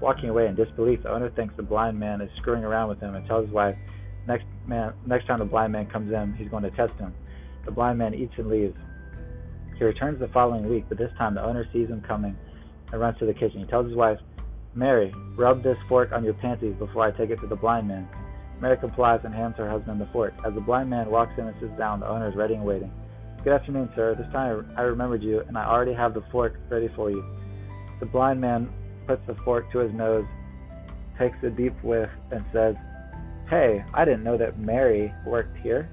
Walking 0.03 0.29
away 0.29 0.49
in 0.49 0.55
disbelief, 0.55 1.03
the 1.03 1.11
owner 1.11 1.31
thinks 1.31 1.57
the 1.57 1.62
blind 1.62 1.99
man 1.99 2.20
is 2.20 2.29
screwing 2.37 2.62
around 2.62 2.90
with 2.90 3.01
him 3.01 3.14
and 3.14 3.27
tells 3.27 3.47
his 3.47 3.55
wife, 3.55 3.75
next, 4.29 4.44
man, 4.66 4.92
next 5.07 5.29
time 5.29 5.38
the 5.38 5.47
blind 5.47 5.73
man 5.73 5.87
comes 5.87 6.12
in, 6.12 6.35
he's 6.35 6.51
going 6.51 6.64
to 6.64 6.70
test 6.73 6.92
him. 6.99 7.14
The 7.64 7.70
blind 7.70 7.97
man 7.97 8.12
eats 8.12 8.35
and 8.37 8.51
leaves. 8.51 8.77
He 9.79 9.85
returns 9.85 10.20
the 10.20 10.29
following 10.29 10.68
week, 10.68 10.85
but 10.90 10.99
this 10.99 11.11
time 11.16 11.37
the 11.37 11.42
owner 11.42 11.66
sees 11.73 11.88
him 11.88 12.03
coming 12.07 12.37
and 12.92 13.01
runs 13.01 13.18
to 13.20 13.25
the 13.25 13.33
kitchen. 13.33 13.61
He 13.61 13.64
tells 13.64 13.87
his 13.87 13.97
wife, 13.97 14.18
Mary, 14.75 15.11
rub 15.38 15.62
this 15.62 15.79
fork 15.88 16.12
on 16.12 16.23
your 16.23 16.35
panties 16.35 16.75
before 16.79 17.07
I 17.07 17.12
take 17.12 17.31
it 17.31 17.40
to 17.40 17.47
the 17.47 17.56
blind 17.56 17.88
man. 17.88 18.06
Mary 18.65 18.79
complies 18.79 19.21
and 19.25 19.35
hands 19.35 19.54
her 19.58 19.69
husband 19.69 20.00
the 20.00 20.08
fork. 20.10 20.33
As 20.42 20.54
the 20.54 20.60
blind 20.62 20.88
man 20.88 21.10
walks 21.10 21.35
in 21.37 21.46
and 21.46 21.54
sits 21.60 21.77
down, 21.77 22.00
the 22.00 22.08
owner 22.08 22.31
is 22.31 22.35
ready 22.35 22.54
and 22.54 22.65
waiting. 22.65 22.90
Good 23.44 23.52
afternoon, 23.52 23.90
sir. 23.94 24.15
This 24.15 24.27
time 24.33 24.73
I 24.75 24.81
remembered 24.81 25.23
you, 25.23 25.40
and 25.40 25.58
I 25.58 25.67
already 25.67 25.92
have 25.92 26.15
the 26.15 26.25
fork 26.33 26.54
ready 26.71 26.88
for 26.96 27.10
you. 27.10 27.23
The 28.00 28.06
blind 28.06 28.40
man 28.40 28.71
puts 29.06 29.21
the 29.27 29.37
fork 29.44 29.71
to 29.73 29.81
his 29.81 29.92
nose, 29.92 30.25
takes 31.19 31.37
a 31.42 31.50
deep 31.50 31.75
whiff, 31.85 32.08
and 32.31 32.42
says, 32.54 32.75
Hey, 33.50 33.85
I 33.92 34.06
didn't 34.06 34.25
know 34.25 34.38
that 34.38 34.58
Mary 34.58 35.12
worked 35.27 35.58
here. 35.58 35.90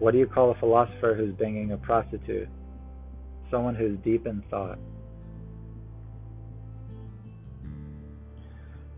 What 0.00 0.10
do 0.10 0.18
you 0.18 0.26
call 0.26 0.50
a 0.50 0.54
philosopher 0.56 1.14
who's 1.14 1.34
banging 1.36 1.72
a 1.72 1.78
prostitute? 1.78 2.50
Someone 3.50 3.74
who's 3.74 3.96
deep 4.04 4.26
in 4.26 4.42
thought. 4.50 4.78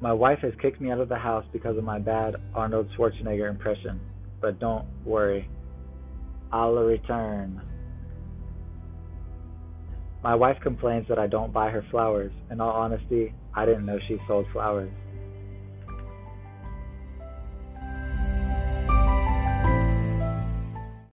My 0.05 0.13
wife 0.13 0.41
has 0.43 0.53
kicked 0.61 0.83
me 0.83 0.91
out 0.91 1.01
of 1.01 1.09
the 1.09 1.17
house 1.17 1.47
because 1.51 1.79
of 1.79 1.83
my 1.83 1.99
bad 1.99 2.37
Arnold 2.55 2.91
Schwarzenegger 2.95 3.49
impression. 3.49 3.99
But 4.39 4.61
don't 4.61 4.85
worry, 5.03 5.49
I'll 6.53 6.75
return. 6.75 7.63
My 10.23 10.35
wife 10.35 10.59
complains 10.63 11.09
that 11.09 11.19
I 11.19 11.27
don't 11.27 11.55
buy 11.55 11.71
her 11.71 11.83
flowers. 11.91 12.33
In 12.51 12.61
all 12.61 12.73
honesty, 12.73 13.33
I 13.55 13.65
didn't 13.65 13.87
know 13.87 13.99
she 14.07 14.19
sold 14.29 14.45
flowers. 14.53 14.93